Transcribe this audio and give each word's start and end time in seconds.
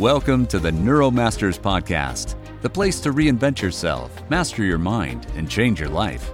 Welcome 0.00 0.46
to 0.46 0.58
the 0.58 0.70
Neuromasters 0.70 1.60
Podcast, 1.60 2.34
the 2.62 2.70
place 2.70 3.00
to 3.00 3.12
reinvent 3.12 3.60
yourself, 3.60 4.10
master 4.30 4.64
your 4.64 4.78
mind, 4.78 5.26
and 5.36 5.46
change 5.46 5.78
your 5.78 5.90
life. 5.90 6.32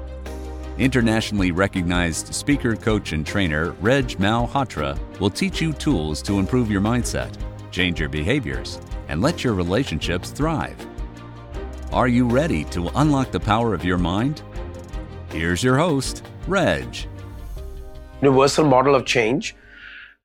Internationally 0.79 1.51
recognized 1.51 2.33
speaker, 2.33 2.77
coach, 2.77 3.11
and 3.11 3.27
trainer 3.27 3.73
Reg 3.81 4.11
Malhotra 4.21 4.97
will 5.19 5.31
teach 5.31 5.61
you 5.61 5.73
tools 5.73 6.23
to 6.23 6.39
improve 6.39 6.71
your 6.71 6.81
mindset, 6.81 7.37
change 7.73 7.99
your 7.99 8.09
behaviors, 8.09 8.81
and 9.09 9.21
let 9.21 9.43
your 9.43 9.55
relationships 9.55 10.31
thrive. 10.31 10.77
Are 11.93 12.07
you 12.07 12.29
ready 12.29 12.63
to 12.67 12.89
unlock 12.95 13.33
the 13.33 13.41
power 13.41 13.75
of 13.75 13.85
your 13.85 13.99
mind? 13.99 14.43
Here's 15.31 15.65
your 15.65 15.77
host, 15.77 16.25
Reg. 16.47 16.97
Universal 18.23 18.67
model 18.67 18.95
of 18.95 19.07
change. 19.07 19.57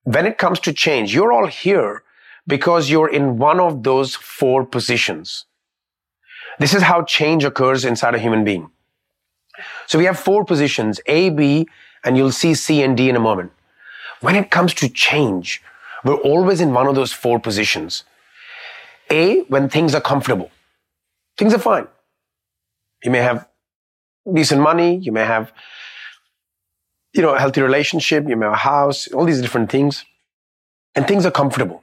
When 0.04 0.28
it 0.28 0.38
comes 0.38 0.60
to 0.60 0.74
change, 0.74 1.12
you're 1.12 1.34
all 1.34 1.48
here 1.48 2.04
because 2.52 2.90
you're 2.90 3.12
in 3.18 3.38
one 3.38 3.62
of 3.62 3.84
those 3.84 4.14
four 4.14 4.66
positions. 4.66 5.46
This 6.60 6.74
is 6.78 6.82
how 6.84 7.02
change 7.04 7.46
occurs 7.46 7.86
inside 7.86 8.14
a 8.14 8.20
human 8.20 8.44
being. 8.44 8.70
So 9.88 9.98
we 9.98 10.04
have 10.04 10.20
four 10.20 10.44
positions, 10.44 11.00
A, 11.06 11.30
B, 11.30 11.68
and 12.04 12.18
you'll 12.18 12.38
see 12.40 12.54
C 12.54 12.84
and 12.84 12.98
D 12.98 13.08
in 13.10 13.16
a 13.16 13.22
moment. 13.22 13.54
When 14.20 14.36
it 14.36 14.52
comes 14.52 14.74
to 14.82 14.90
change, 14.90 15.62
we're 16.04 16.24
always 16.32 16.60
in 16.60 16.74
one 16.74 16.88
of 16.88 16.96
those 16.96 17.14
four 17.14 17.40
positions. 17.40 18.04
A, 19.10 19.44
when 19.54 19.70
things 19.70 19.96
are 19.96 20.02
comfortable. 20.02 20.52
Things 21.38 21.54
are 21.54 21.64
fine. 21.70 21.88
You 23.06 23.12
may 23.12 23.24
have 23.30 23.48
decent 24.40 24.62
money, 24.62 24.98
you 24.98 25.14
may 25.14 25.26
have, 25.26 25.54
you 27.14 27.22
know, 27.22 27.34
a 27.34 27.40
healthy 27.40 27.62
relationship, 27.62 28.28
you 28.28 28.36
may 28.36 28.48
have 28.48 28.54
a 28.54 28.66
house, 28.74 29.08
all 29.14 29.26
these 29.26 29.42
different 29.42 29.72
things. 29.72 30.04
And 30.96 31.08
things 31.08 31.26
are 31.26 31.32
comfortable. 31.32 31.82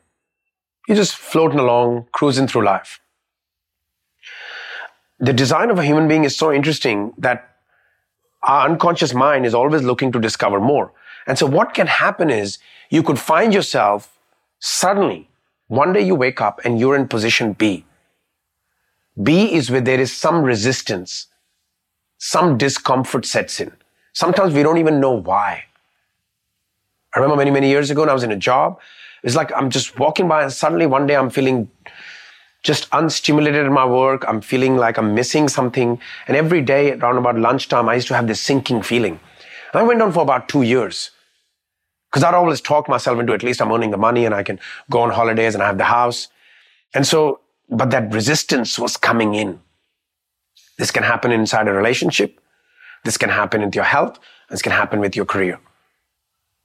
You're 0.88 0.96
just 0.96 1.16
floating 1.16 1.58
along, 1.58 2.06
cruising 2.12 2.48
through 2.48 2.64
life. 2.64 2.98
The 5.20 5.34
design 5.34 5.70
of 5.70 5.78
a 5.78 5.84
human 5.84 6.08
being 6.08 6.24
is 6.24 6.34
so 6.34 6.50
interesting 6.50 7.12
that 7.18 7.56
our 8.42 8.66
unconscious 8.66 9.12
mind 9.12 9.44
is 9.44 9.52
always 9.52 9.82
looking 9.82 10.12
to 10.12 10.18
discover 10.18 10.58
more. 10.58 10.90
And 11.26 11.38
so 11.38 11.44
what 11.44 11.74
can 11.74 11.88
happen 11.88 12.30
is 12.30 12.58
you 12.88 13.02
could 13.02 13.18
find 13.18 13.52
yourself 13.52 14.18
suddenly, 14.60 15.28
one 15.66 15.92
day 15.92 16.00
you 16.00 16.14
wake 16.14 16.40
up 16.40 16.62
and 16.64 16.80
you're 16.80 16.96
in 16.96 17.06
position 17.06 17.52
B. 17.52 17.84
B 19.22 19.52
is 19.52 19.70
where 19.70 19.82
there 19.82 20.00
is 20.00 20.16
some 20.16 20.42
resistance, 20.42 21.26
some 22.16 22.56
discomfort 22.56 23.26
sets 23.26 23.60
in. 23.60 23.72
Sometimes 24.14 24.54
we 24.54 24.62
don't 24.62 24.78
even 24.78 25.00
know 25.00 25.12
why. 25.12 25.64
I 27.14 27.18
remember 27.18 27.36
many, 27.36 27.50
many 27.50 27.68
years 27.68 27.90
ago 27.90 28.02
when 28.02 28.08
I 28.08 28.14
was 28.14 28.22
in 28.22 28.32
a 28.32 28.36
job 28.36 28.78
it's 29.22 29.34
like 29.34 29.52
I'm 29.54 29.70
just 29.70 29.98
walking 29.98 30.28
by 30.28 30.42
and 30.42 30.52
suddenly 30.52 30.86
one 30.86 31.06
day 31.06 31.16
I'm 31.16 31.30
feeling 31.30 31.70
just 32.62 32.88
unstimulated 32.90 33.66
in 33.66 33.72
my 33.72 33.84
work. 33.84 34.24
I'm 34.26 34.40
feeling 34.40 34.76
like 34.76 34.98
I'm 34.98 35.14
missing 35.14 35.48
something. 35.48 36.00
And 36.26 36.36
every 36.36 36.60
day 36.60 36.92
around 36.92 37.16
about 37.16 37.38
lunchtime, 37.38 37.88
I 37.88 37.94
used 37.94 38.08
to 38.08 38.14
have 38.14 38.26
this 38.26 38.40
sinking 38.40 38.82
feeling. 38.82 39.20
And 39.72 39.80
I 39.80 39.82
went 39.82 40.02
on 40.02 40.12
for 40.12 40.22
about 40.22 40.48
two 40.48 40.62
years. 40.62 41.10
Because 42.10 42.24
I'd 42.24 42.34
always 42.34 42.60
talk 42.60 42.88
myself 42.88 43.18
into 43.20 43.34
at 43.34 43.42
least 43.42 43.60
I'm 43.60 43.70
earning 43.70 43.90
the 43.90 43.98
money 43.98 44.24
and 44.24 44.34
I 44.34 44.42
can 44.42 44.58
go 44.90 45.00
on 45.00 45.10
holidays 45.10 45.54
and 45.54 45.62
I 45.62 45.66
have 45.66 45.78
the 45.78 45.84
house. 45.84 46.28
And 46.94 47.06
so, 47.06 47.40
but 47.68 47.90
that 47.90 48.12
resistance 48.12 48.78
was 48.78 48.96
coming 48.96 49.34
in. 49.34 49.60
This 50.78 50.90
can 50.90 51.02
happen 51.02 51.32
inside 51.32 51.68
a 51.68 51.72
relationship. 51.72 52.40
This 53.04 53.18
can 53.18 53.28
happen 53.28 53.62
with 53.62 53.74
your 53.74 53.84
health. 53.84 54.18
This 54.48 54.62
can 54.62 54.72
happen 54.72 55.00
with 55.00 55.14
your 55.14 55.26
career. 55.26 55.60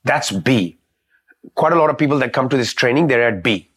That's 0.06 0.32
B 0.32 0.78
quite 1.56 1.74
a 1.74 1.76
lot 1.76 1.90
of 1.90 1.98
people 1.98 2.20
that 2.20 2.34
come 2.34 2.50
to 2.50 2.58
this 2.58 2.74
training, 2.74 3.08
they're 3.08 3.28
at 3.28 3.44
B. 3.44 3.70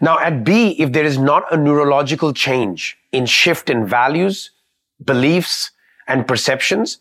Now, 0.00 0.18
at 0.18 0.44
B, 0.44 0.70
if 0.78 0.92
there 0.92 1.04
is 1.04 1.18
not 1.18 1.50
a 1.52 1.56
neurological 1.56 2.32
change 2.32 2.98
in 3.12 3.26
shift 3.26 3.70
in 3.70 3.86
values, 3.86 4.50
beliefs, 5.04 5.70
and 6.06 6.26
perceptions, 6.26 6.98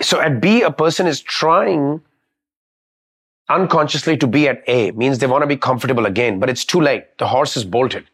so 0.00 0.20
at 0.20 0.40
B, 0.40 0.62
a 0.62 0.70
person 0.70 1.06
is 1.06 1.20
trying 1.20 2.00
unconsciously 3.48 4.16
to 4.16 4.26
be 4.26 4.48
at 4.48 4.62
A, 4.66 4.90
means 4.92 5.18
they 5.18 5.26
want 5.26 5.42
to 5.42 5.46
be 5.46 5.56
comfortable 5.56 6.06
again, 6.06 6.40
but 6.40 6.50
it's 6.50 6.64
too 6.64 6.80
late. 6.80 7.16
The 7.18 7.28
horse 7.28 7.56
is 7.56 7.64
bolted. 7.64 8.06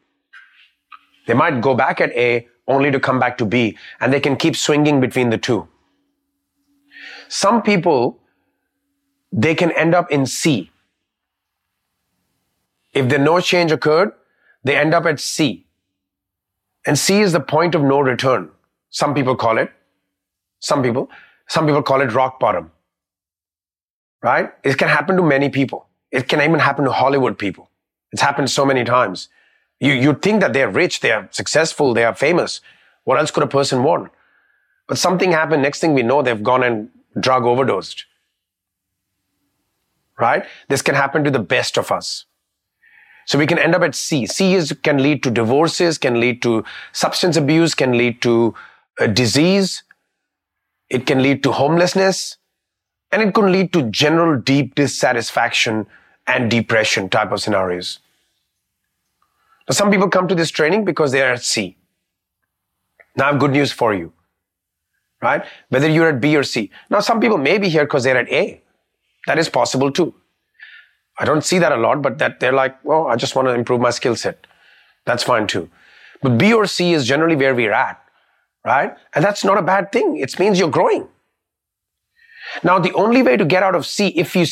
They 1.27 1.35
might 1.35 1.61
go 1.61 1.75
back 1.75 2.01
at 2.01 2.11
A 2.13 2.47
only 2.69 2.91
to 2.91 3.01
come 3.01 3.19
back 3.19 3.39
to 3.39 3.45
B, 3.45 3.77
and 4.01 4.13
they 4.13 4.21
can 4.21 4.37
keep 4.37 4.57
swinging 4.57 5.01
between 5.01 5.31
the 5.31 5.39
two. 5.39 5.67
Some 7.29 7.63
people 7.63 8.19
they 9.33 9.55
can 9.55 9.73
end 9.73 9.95
up 9.95 10.11
in 10.11 10.27
C. 10.27 10.71
If 12.93 13.09
the 13.09 13.19
no 13.19 13.41
change 13.41 13.73
occurred, 13.73 14.13
they 14.63 14.77
end 14.77 14.93
up 14.93 15.07
at 15.07 15.19
C. 15.19 15.67
And 16.85 16.99
C 16.99 17.21
is 17.21 17.33
the 17.33 17.41
point 17.41 17.75
of 17.75 17.83
no 17.83 18.01
return. 18.01 18.51
Some 18.91 19.15
people 19.15 19.35
call 19.35 19.57
it. 19.57 19.73
Some 20.61 20.83
people. 20.83 21.09
Some 21.49 21.67
people 21.67 21.83
call 21.83 22.03
it 22.03 22.13
rock 22.13 22.39
bottom. 22.39 22.71
Right? 24.23 24.53
It 24.63 24.77
can 24.77 24.89
happen 24.89 25.17
to 25.17 25.23
many 25.23 25.49
people. 25.49 25.87
It 26.11 26.29
can 26.29 26.41
even 26.43 26.61
happen 26.61 26.85
to 26.85 26.93
Hollywood 26.93 27.39
people. 27.39 27.71
It's 28.13 28.21
happened 28.21 28.51
so 28.51 28.67
many 28.67 28.85
times. 28.85 29.31
You, 29.81 29.95
you 29.95 30.15
think 30.15 30.41
that 30.43 30.53
they're 30.53 30.69
rich, 30.69 31.01
they 31.01 31.11
are 31.11 31.29
successful, 31.33 31.95
they 31.95 32.05
are 32.05 32.15
famous. 32.15 32.61
What 33.05 33.19
else 33.19 33.31
could 33.31 33.43
a 33.43 33.49
person 33.49 33.83
want? 33.83 34.13
But 34.87 34.99
something 34.99 35.33
happened. 35.33 35.63
Next 35.63 35.81
thing 35.81 35.95
we 35.95 36.03
know, 36.03 36.23
they've 36.23 36.43
gone 36.43 36.63
and 36.63 36.91
drug 37.19 37.45
overdosed 37.45 38.05
right? 40.19 40.45
This 40.69 40.83
can 40.83 40.95
happen 40.95 41.25
to 41.25 41.31
the 41.31 41.39
best 41.39 41.79
of 41.79 41.91
us. 41.91 42.27
So 43.27 43.39
we 43.39 43.47
can 43.47 43.59
end 43.59 43.75
up 43.75 43.83
at 43.83 43.95
C. 43.95 44.27
C 44.27 44.55
is, 44.55 44.77
can 44.83 45.03
lead 45.03 45.23
to 45.23 45.31
divorces, 45.31 45.99
can 45.99 46.21
lead 46.21 46.43
to 46.43 46.65
substance 46.93 47.37
abuse, 47.37 47.75
can 47.75 47.97
lead 47.97 48.21
to 48.23 48.55
uh, 49.01 49.07
disease. 49.07 49.85
It 50.91 51.07
can 51.07 51.23
lead 51.23 51.43
to 51.45 51.53
homelessness 51.53 52.37
and 53.11 53.23
it 53.23 53.35
can 53.35 53.53
lead 53.53 53.73
to 53.75 53.83
general 53.91 54.41
deep 54.41 54.75
dissatisfaction 54.75 55.87
and 56.27 56.51
depression 56.51 57.09
type 57.09 57.33
of 57.33 57.41
scenarios. 57.41 57.99
Now, 59.69 59.75
some 59.75 59.91
people 59.91 60.09
come 60.09 60.29
to 60.29 60.35
this 60.35 60.51
training 60.51 60.85
because 60.85 61.13
they 61.13 61.23
are 61.23 61.33
at 61.33 61.43
C. 61.43 61.77
Now 63.17 63.29
I 63.29 63.33
have 63.33 63.41
good 63.41 63.53
news 63.53 63.73
for 63.73 63.95
you, 63.95 64.13
right? 65.21 65.45
Whether 65.69 65.89
you're 65.89 66.09
at 66.09 66.21
B 66.21 66.37
or 66.37 66.43
C. 66.43 66.71
Now, 66.91 67.01
some 67.01 67.21
people 67.21 67.39
may 67.39 67.59
be 67.59 67.69
here 67.69 67.85
because 67.85 68.05
they're 68.05 68.17
at 68.17 68.29
A. 68.31 68.63
That 69.27 69.39
is 69.39 69.49
possible 69.49 69.93
too. 69.93 70.15
I 71.19 71.25
don't 71.25 71.45
see 71.45 71.59
that 71.59 71.73
a 71.73 71.77
lot, 71.77 72.03
but 72.03 72.19
that 72.19 72.41
they're 72.41 72.53
like, 72.53 72.83
well, 72.85 73.07
I 73.07 73.17
just 73.17 73.37
want 73.37 73.49
to 73.49 73.55
improve 73.55 73.81
my 73.81 73.91
skill 73.91 74.17
set. 74.17 74.47
That's 75.05 75.23
fine 75.23 75.47
too. 75.47 75.71
But 76.23 76.39
B 76.39 76.53
or 76.53 76.67
C 76.67 76.93
is 76.93 77.07
generally 77.07 77.37
where 77.37 77.55
we're 77.55 77.73
at, 77.73 78.03
right? 78.65 78.97
And 79.15 79.25
that's 79.25 79.45
not 79.45 79.59
a 79.59 79.63
bad 79.63 79.93
thing. 79.93 80.17
It 80.17 80.39
means 80.39 80.59
you're 80.59 80.71
growing. 80.71 81.09
Now, 82.63 82.79
the 82.79 82.93
only 82.95 83.23
way 83.23 83.37
to 83.37 83.45
get 83.45 83.63
out 83.63 83.75
of 83.75 83.87
C, 83.87 84.09
if 84.09 84.35
you, 84.35 84.47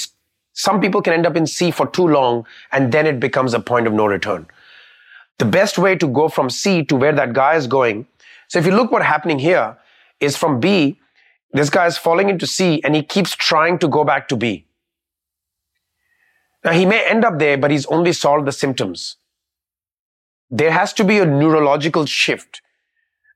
some 0.52 0.80
people 0.80 1.02
can 1.02 1.12
end 1.12 1.26
up 1.26 1.36
in 1.36 1.46
C 1.46 1.70
for 1.70 1.86
too 1.86 2.06
long 2.06 2.46
and 2.72 2.92
then 2.92 3.06
it 3.06 3.20
becomes 3.20 3.54
a 3.54 3.60
point 3.60 3.86
of 3.86 3.92
no 3.92 4.06
return. 4.06 4.46
The 5.38 5.44
best 5.44 5.78
way 5.78 5.96
to 5.96 6.06
go 6.06 6.28
from 6.28 6.50
C 6.50 6.84
to 6.84 6.96
where 6.96 7.12
that 7.12 7.32
guy 7.32 7.54
is 7.54 7.66
going. 7.66 8.06
So 8.48 8.58
if 8.58 8.66
you 8.66 8.72
look 8.72 8.90
what's 8.90 9.06
happening 9.06 9.38
here 9.38 9.76
is 10.20 10.36
from 10.36 10.60
B, 10.60 10.98
this 11.52 11.70
guy 11.70 11.86
is 11.86 11.98
falling 11.98 12.28
into 12.28 12.46
C 12.46 12.80
and 12.84 12.94
he 12.94 13.02
keeps 13.02 13.34
trying 13.34 13.78
to 13.78 13.88
go 13.88 14.04
back 14.04 14.28
to 14.28 14.36
B. 14.36 14.66
Now 16.64 16.72
he 16.72 16.86
may 16.86 17.04
end 17.08 17.24
up 17.24 17.38
there, 17.38 17.56
but 17.58 17.70
he's 17.70 17.86
only 17.86 18.12
solved 18.12 18.46
the 18.46 18.52
symptoms. 18.52 19.16
There 20.50 20.70
has 20.70 20.92
to 20.94 21.04
be 21.04 21.18
a 21.18 21.26
neurological 21.26 22.06
shift, 22.06 22.60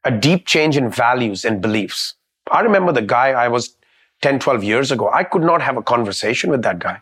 a 0.04 0.10
deep 0.10 0.46
change 0.46 0.76
in 0.76 0.90
values 0.90 1.44
and 1.44 1.60
beliefs. 1.60 2.14
I 2.50 2.60
remember 2.60 2.92
the 2.92 3.02
guy 3.02 3.30
I 3.30 3.48
was 3.48 3.76
10, 4.20 4.38
12 4.40 4.62
years 4.62 4.92
ago. 4.92 5.10
I 5.12 5.24
could 5.24 5.42
not 5.42 5.62
have 5.62 5.76
a 5.76 5.82
conversation 5.82 6.50
with 6.50 6.62
that 6.62 6.78
guy. 6.78 7.00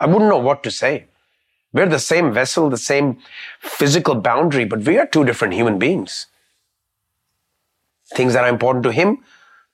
I 0.00 0.06
wouldn't 0.06 0.30
know 0.30 0.38
what 0.38 0.62
to 0.62 0.70
say. 0.70 1.06
We're 1.72 1.88
the 1.88 1.98
same 1.98 2.32
vessel, 2.32 2.70
the 2.70 2.78
same 2.78 3.18
physical 3.60 4.14
boundary, 4.14 4.64
but 4.64 4.80
we 4.80 4.96
are 4.98 5.06
two 5.06 5.24
different 5.24 5.54
human 5.54 5.78
beings. 5.78 6.26
Things 8.14 8.32
that 8.32 8.44
are 8.44 8.48
important 8.48 8.84
to 8.84 8.92
him 8.92 9.18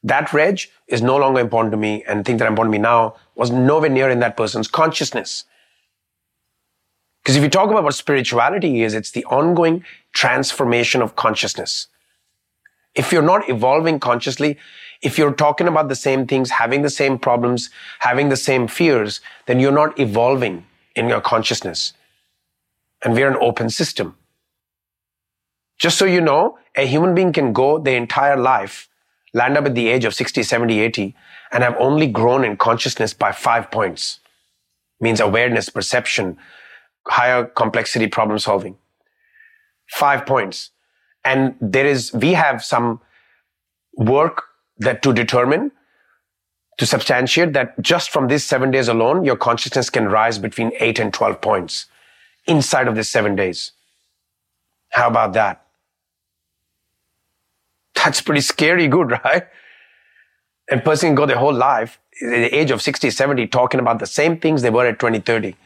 that 0.05 0.33
reg 0.35 0.61
is 0.87 1.01
no 1.01 1.17
longer 1.17 1.41
important 1.41 1.73
to 1.73 1.79
me 1.79 2.05
and 2.07 2.25
things 2.25 2.39
that 2.39 2.45
are 2.45 2.49
important 2.49 2.73
to 2.73 2.79
me 2.79 2.83
now 2.83 3.17
was 3.35 3.51
nowhere 3.51 3.89
near 3.89 4.11
in 4.11 4.21
that 4.21 4.37
person's 4.37 4.69
consciousness. 4.69 5.45
Because 7.23 7.37
if 7.37 7.43
you 7.43 7.49
talk 7.49 7.71
about 7.71 7.85
what 7.85 7.95
spirituality 7.95 8.83
is, 8.83 8.93
it's 8.93 9.13
the 9.13 9.25
ongoing 9.25 9.83
transformation 10.13 11.01
of 11.01 11.17
consciousness. 11.17 11.89
If 12.95 13.13
you're 13.13 13.23
not 13.23 13.49
evolving 13.49 13.99
consciously, 13.99 14.59
if 15.01 15.17
you're 15.17 15.33
talking 15.33 15.67
about 15.67 15.89
the 15.89 15.97
same 15.97 16.27
things, 16.27 16.51
having 16.51 16.83
the 16.83 16.91
same 16.91 17.19
problems, 17.19 17.71
having 18.01 18.29
the 18.29 18.37
same 18.37 18.69
fears, 18.69 19.23
then 19.47 19.59
you're 19.59 19.73
not 19.73 19.99
evolving 19.99 20.67
in 20.95 21.09
your 21.09 21.23
consciousness. 21.23 21.95
And 23.03 23.15
we're 23.15 23.29
an 23.29 23.39
open 23.41 23.71
system. 23.71 24.17
Just 25.79 25.97
so 25.97 26.05
you 26.05 26.21
know, 26.21 26.59
a 26.77 26.87
human 26.87 27.15
being 27.15 27.33
can 27.33 27.55
go 27.55 27.79
their 27.79 27.97
entire 27.97 28.37
life 28.37 28.89
land 29.35 29.59
up 29.59 29.67
at 29.67 29.75
the 29.75 29.89
age 29.89 30.05
of 30.05 30.15
60, 30.15 30.43
70, 30.43 30.81
80, 30.81 31.15
and 31.53 31.63
have 31.63 31.77
only 31.79 32.07
grown 32.07 32.45
in 32.45 32.57
consciousness 32.57 33.13
by 33.13 33.33
five 33.33 33.71
points. 33.71 34.21
Means 35.01 35.21
awareness, 35.21 35.69
perception, 35.69 36.39
higher 37.07 37.45
complexity 37.45 38.07
problem 38.07 38.39
solving. 38.39 38.77
Five 39.91 40.25
points. 40.25 40.71
And 41.25 41.57
there 41.61 41.85
is, 41.85 42.13
we 42.15 42.35
have 42.35 42.65
some 42.65 43.01
work 43.97 44.45
that 44.79 45.03
to 45.03 45.13
determine, 45.13 45.73
to 46.79 46.87
substantiate 46.87 47.53
that 47.53 47.81
just 47.81 48.11
from 48.11 48.29
these 48.29 48.45
seven 48.45 48.71
days 48.71 48.89
alone, 48.89 49.25
your 49.25 49.37
consciousness 49.37 49.91
can 49.91 50.07
rise 50.07 50.39
between 50.39 50.73
eight 50.81 50.99
and 50.99 51.13
12 51.13 51.41
points 51.41 51.87
inside 52.47 52.89
of 52.89 52.95
these 52.95 53.09
seven 53.09 53.37
days. 53.37 53.73
How 54.91 55.09
about 55.09 55.33
that? 55.35 55.64
That's 58.05 58.21
pretty 58.21 58.43
scary 58.43 58.87
good, 58.87 59.11
right? 59.25 59.47
And 60.71 60.85
person 60.85 61.09
can 61.09 61.15
go 61.15 61.27
their 61.27 61.39
whole 61.39 61.55
life, 61.55 61.99
at 62.23 62.29
the 62.31 62.55
age 62.55 62.71
of 62.71 62.81
60, 62.81 63.11
70, 63.11 63.47
talking 63.49 63.81
about 63.81 63.99
the 63.99 64.07
same 64.07 64.39
things 64.39 64.63
they 64.63 64.71
were 64.71 64.87
at 64.87 64.99
20, 64.99 65.21
30. 65.21 65.57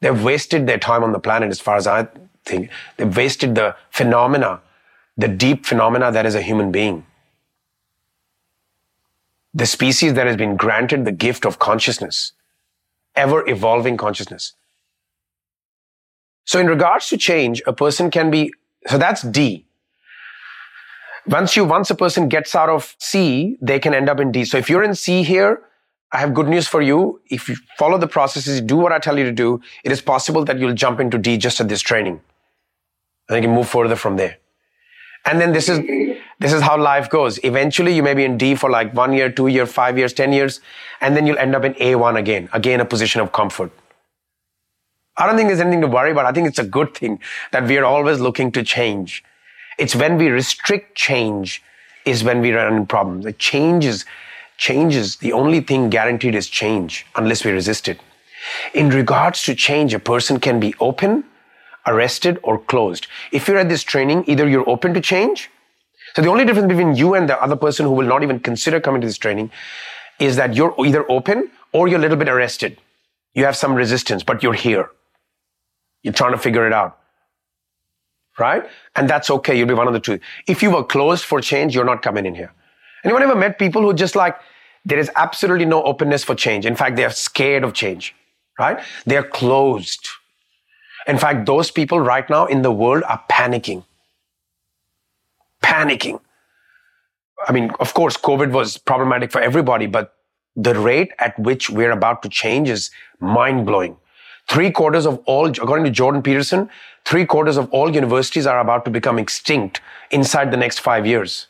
They've 0.00 0.22
wasted 0.22 0.66
their 0.66 0.78
time 0.78 1.02
on 1.02 1.12
the 1.12 1.18
planet 1.18 1.50
as 1.50 1.60
far 1.60 1.76
as 1.76 1.86
I 1.86 2.08
think. 2.44 2.70
They've 2.96 3.16
wasted 3.16 3.54
the 3.54 3.74
phenomena, 3.90 4.60
the 5.16 5.28
deep 5.28 5.66
phenomena 5.66 6.12
that 6.12 6.26
is 6.26 6.34
a 6.34 6.42
human 6.42 6.70
being. 6.70 7.04
The 9.54 9.66
species 9.66 10.14
that 10.14 10.26
has 10.26 10.36
been 10.36 10.56
granted 10.56 11.04
the 11.04 11.12
gift 11.12 11.44
of 11.44 11.58
consciousness, 11.58 12.32
ever 13.16 13.48
evolving 13.48 13.96
consciousness. 13.96 14.52
So 16.44 16.60
in 16.60 16.66
regards 16.68 17.08
to 17.08 17.16
change, 17.16 17.62
a 17.66 17.72
person 17.72 18.10
can 18.10 18.30
be, 18.30 18.52
so 18.86 18.98
that's 18.98 19.22
D. 19.22 19.67
Once 21.28 21.56
you, 21.56 21.64
once 21.64 21.90
a 21.90 21.94
person 21.94 22.28
gets 22.28 22.54
out 22.54 22.68
of 22.68 22.96
C, 22.98 23.58
they 23.60 23.78
can 23.78 23.94
end 23.94 24.08
up 24.08 24.18
in 24.18 24.32
D. 24.32 24.44
So 24.44 24.56
if 24.56 24.70
you're 24.70 24.82
in 24.82 24.94
C 24.94 25.22
here, 25.22 25.62
I 26.10 26.18
have 26.18 26.32
good 26.32 26.48
news 26.48 26.66
for 26.66 26.80
you. 26.80 27.20
If 27.28 27.48
you 27.48 27.56
follow 27.78 27.98
the 27.98 28.06
processes, 28.06 28.62
do 28.62 28.76
what 28.76 28.92
I 28.92 28.98
tell 28.98 29.18
you 29.18 29.24
to 29.24 29.32
do, 29.32 29.60
it 29.84 29.92
is 29.92 30.00
possible 30.00 30.44
that 30.46 30.58
you'll 30.58 30.74
jump 30.74 31.00
into 31.00 31.18
D 31.18 31.36
just 31.36 31.60
at 31.60 31.68
this 31.68 31.82
training. 31.82 32.20
And 33.28 33.36
you 33.36 33.42
can 33.42 33.54
move 33.54 33.68
further 33.68 33.94
from 33.94 34.16
there. 34.16 34.38
And 35.26 35.38
then 35.38 35.52
this 35.52 35.68
is, 35.68 35.80
this 36.38 36.54
is 36.54 36.62
how 36.62 36.80
life 36.80 37.10
goes. 37.10 37.38
Eventually 37.44 37.94
you 37.94 38.02
may 38.02 38.14
be 38.14 38.24
in 38.24 38.38
D 38.38 38.54
for 38.54 38.70
like 38.70 38.94
one 38.94 39.12
year, 39.12 39.30
two 39.30 39.48
year, 39.48 39.66
five 39.66 39.98
years, 39.98 40.14
10 40.14 40.32
years, 40.32 40.60
and 41.02 41.14
then 41.14 41.26
you'll 41.26 41.38
end 41.38 41.54
up 41.54 41.64
in 41.64 41.74
A1 41.74 42.16
again, 42.16 42.48
again 42.54 42.80
a 42.80 42.86
position 42.86 43.20
of 43.20 43.32
comfort. 43.32 43.70
I 45.18 45.26
don't 45.26 45.36
think 45.36 45.48
there's 45.48 45.60
anything 45.60 45.82
to 45.82 45.88
worry 45.88 46.12
about. 46.12 46.24
I 46.24 46.32
think 46.32 46.48
it's 46.48 46.60
a 46.60 46.64
good 46.64 46.94
thing 46.94 47.20
that 47.50 47.64
we 47.66 47.76
are 47.76 47.84
always 47.84 48.20
looking 48.20 48.50
to 48.52 48.62
change. 48.62 49.22
It's 49.78 49.94
when 49.94 50.18
we 50.18 50.28
restrict 50.28 50.96
change 50.96 51.62
is 52.04 52.24
when 52.24 52.40
we 52.40 52.52
run 52.52 52.72
into 52.72 52.86
problems. 52.86 53.24
The 53.24 53.32
change 53.32 53.84
is, 53.84 54.04
changes, 54.56 55.16
the 55.16 55.32
only 55.32 55.60
thing 55.60 55.88
guaranteed 55.88 56.34
is 56.34 56.48
change 56.48 57.06
unless 57.14 57.44
we 57.44 57.52
resist 57.52 57.88
it. 57.88 58.00
In 58.74 58.90
regards 58.90 59.42
to 59.44 59.54
change, 59.54 59.94
a 59.94 59.98
person 59.98 60.40
can 60.40 60.58
be 60.58 60.74
open, 60.80 61.24
arrested, 61.86 62.38
or 62.42 62.58
closed. 62.58 63.06
If 63.30 63.46
you're 63.46 63.58
at 63.58 63.68
this 63.68 63.84
training, 63.84 64.24
either 64.26 64.48
you're 64.48 64.68
open 64.68 64.94
to 64.94 65.00
change. 65.00 65.50
So 66.14 66.22
the 66.22 66.28
only 66.28 66.44
difference 66.44 66.68
between 66.68 66.96
you 66.96 67.14
and 67.14 67.28
the 67.28 67.40
other 67.40 67.56
person 67.56 67.86
who 67.86 67.92
will 67.92 68.06
not 68.06 68.22
even 68.22 68.40
consider 68.40 68.80
coming 68.80 69.00
to 69.00 69.06
this 69.06 69.18
training 69.18 69.50
is 70.18 70.36
that 70.36 70.54
you're 70.54 70.74
either 70.84 71.08
open 71.10 71.50
or 71.72 71.86
you're 71.86 71.98
a 71.98 72.02
little 72.02 72.16
bit 72.16 72.28
arrested. 72.28 72.78
You 73.34 73.44
have 73.44 73.56
some 73.56 73.74
resistance, 73.74 74.22
but 74.24 74.42
you're 74.42 74.54
here. 74.54 74.90
You're 76.02 76.14
trying 76.14 76.32
to 76.32 76.38
figure 76.38 76.66
it 76.66 76.72
out 76.72 76.97
right? 78.38 78.68
And 78.96 79.08
that's 79.08 79.30
okay. 79.30 79.56
You'll 79.56 79.68
be 79.68 79.74
one 79.74 79.86
of 79.86 79.92
the 79.92 80.00
two. 80.00 80.18
If 80.46 80.62
you 80.62 80.70
were 80.70 80.84
closed 80.84 81.24
for 81.24 81.40
change, 81.40 81.74
you're 81.74 81.84
not 81.84 82.02
coming 82.02 82.26
in 82.26 82.34
here. 82.34 82.52
Anyone 83.04 83.22
ever 83.22 83.34
met 83.34 83.58
people 83.58 83.82
who 83.82 83.92
just 83.94 84.16
like, 84.16 84.36
there 84.84 84.98
is 84.98 85.10
absolutely 85.16 85.66
no 85.66 85.82
openness 85.82 86.24
for 86.24 86.34
change. 86.34 86.66
In 86.66 86.76
fact, 86.76 86.96
they 86.96 87.04
are 87.04 87.10
scared 87.10 87.64
of 87.64 87.74
change, 87.74 88.14
right? 88.58 88.80
They 89.06 89.16
are 89.16 89.22
closed. 89.22 90.08
In 91.06 91.18
fact, 91.18 91.46
those 91.46 91.70
people 91.70 92.00
right 92.00 92.28
now 92.28 92.46
in 92.46 92.62
the 92.62 92.72
world 92.72 93.02
are 93.04 93.22
panicking. 93.30 93.84
Panicking. 95.62 96.20
I 97.46 97.52
mean, 97.52 97.70
of 97.80 97.94
course, 97.94 98.16
COVID 98.16 98.50
was 98.50 98.78
problematic 98.78 99.30
for 99.30 99.40
everybody, 99.40 99.86
but 99.86 100.14
the 100.56 100.74
rate 100.74 101.12
at 101.18 101.38
which 101.38 101.70
we're 101.70 101.92
about 101.92 102.22
to 102.22 102.28
change 102.28 102.68
is 102.68 102.90
mind 103.20 103.64
blowing. 103.64 103.96
Three 104.48 104.70
quarters 104.70 105.06
of 105.06 105.20
all, 105.24 105.46
according 105.46 105.84
to 105.84 105.90
Jordan 105.90 106.22
Peterson, 106.22 106.68
three 107.08 107.24
quarters 107.24 107.56
of 107.56 107.70
all 107.70 107.94
universities 107.94 108.46
are 108.46 108.60
about 108.60 108.84
to 108.84 108.90
become 108.90 109.18
extinct 109.18 109.80
inside 110.10 110.50
the 110.50 110.58
next 110.58 110.80
five 110.80 111.06
years. 111.06 111.46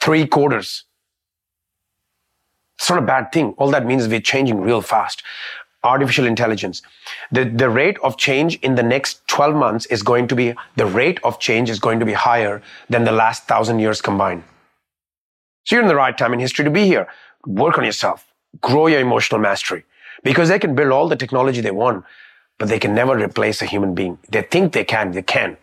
Three 0.00 0.26
quarters. 0.26 0.84
It's 2.78 2.88
not 2.88 3.00
a 3.00 3.02
bad 3.02 3.30
thing. 3.32 3.52
All 3.58 3.70
that 3.70 3.84
means 3.84 4.04
is 4.04 4.08
we're 4.08 4.20
changing 4.20 4.62
real 4.62 4.80
fast. 4.80 5.22
Artificial 5.84 6.24
intelligence. 6.26 6.80
The, 7.32 7.44
the 7.44 7.68
rate 7.68 7.98
of 8.02 8.16
change 8.16 8.58
in 8.60 8.76
the 8.76 8.82
next 8.82 9.28
12 9.28 9.54
months 9.54 9.84
is 9.86 10.02
going 10.02 10.26
to 10.28 10.34
be, 10.34 10.54
the 10.76 10.86
rate 10.86 11.20
of 11.22 11.38
change 11.38 11.68
is 11.68 11.78
going 11.78 12.00
to 12.00 12.06
be 12.06 12.14
higher 12.14 12.62
than 12.88 13.04
the 13.04 13.12
last 13.12 13.44
thousand 13.44 13.78
years 13.78 14.00
combined. 14.00 14.42
So 15.64 15.76
you're 15.76 15.82
in 15.82 15.88
the 15.88 15.96
right 15.96 16.16
time 16.16 16.32
in 16.32 16.40
history 16.40 16.64
to 16.64 16.70
be 16.70 16.86
here. 16.86 17.08
Work 17.46 17.76
on 17.76 17.84
yourself. 17.84 18.26
Grow 18.62 18.86
your 18.86 19.00
emotional 19.00 19.38
mastery 19.38 19.84
because 20.24 20.48
they 20.48 20.58
can 20.58 20.74
build 20.74 20.92
all 20.92 21.08
the 21.08 21.16
technology 21.16 21.60
they 21.60 21.70
want, 21.70 22.04
but 22.58 22.68
they 22.68 22.78
can 22.78 22.94
never 22.94 23.16
replace 23.16 23.62
a 23.62 23.66
human 23.66 23.94
being. 23.94 24.18
They 24.28 24.42
think 24.42 24.72
they 24.72 24.84
can, 24.84 25.12
they 25.12 25.22
can't. 25.22 25.58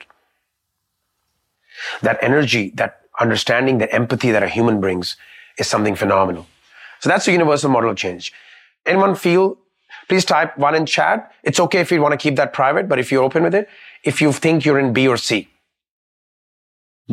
That 2.01 2.18
energy, 2.21 2.71
that 2.75 3.01
understanding, 3.19 3.77
that 3.80 3.94
empathy 3.94 4.31
that 4.31 4.44
a 4.44 4.50
human 4.50 4.80
brings 4.80 5.18
is 5.57 5.68
something 5.68 5.95
phenomenal. 5.95 6.47
So 7.01 7.09
that's 7.09 7.25
the 7.25 7.31
universal 7.31 7.69
model 7.69 7.89
of 7.89 7.97
change. 7.97 8.33
Anyone 8.86 9.15
feel? 9.15 9.57
Please 10.07 10.25
type 10.25 10.57
one 10.57 10.75
in 10.75 10.86
chat. 10.86 11.31
It's 11.44 11.59
okay 11.59 11.80
if 11.80 11.92
you 11.92 12.01
want 12.01 12.13
to 12.13 12.18
keep 12.18 12.36
that 12.38 12.53
private, 12.53 12.88
but 12.88 13.00
if 13.00 13.12
you're 13.12 13.24
open 13.24 13.44
with 13.44 13.56
it, 13.56 13.68
if 14.03 14.21
you 14.21 14.31
think 14.31 14.65
you're 14.65 14.80
in 14.80 14.94
B 14.94 15.07
or 15.07 15.18
C. 15.18 15.50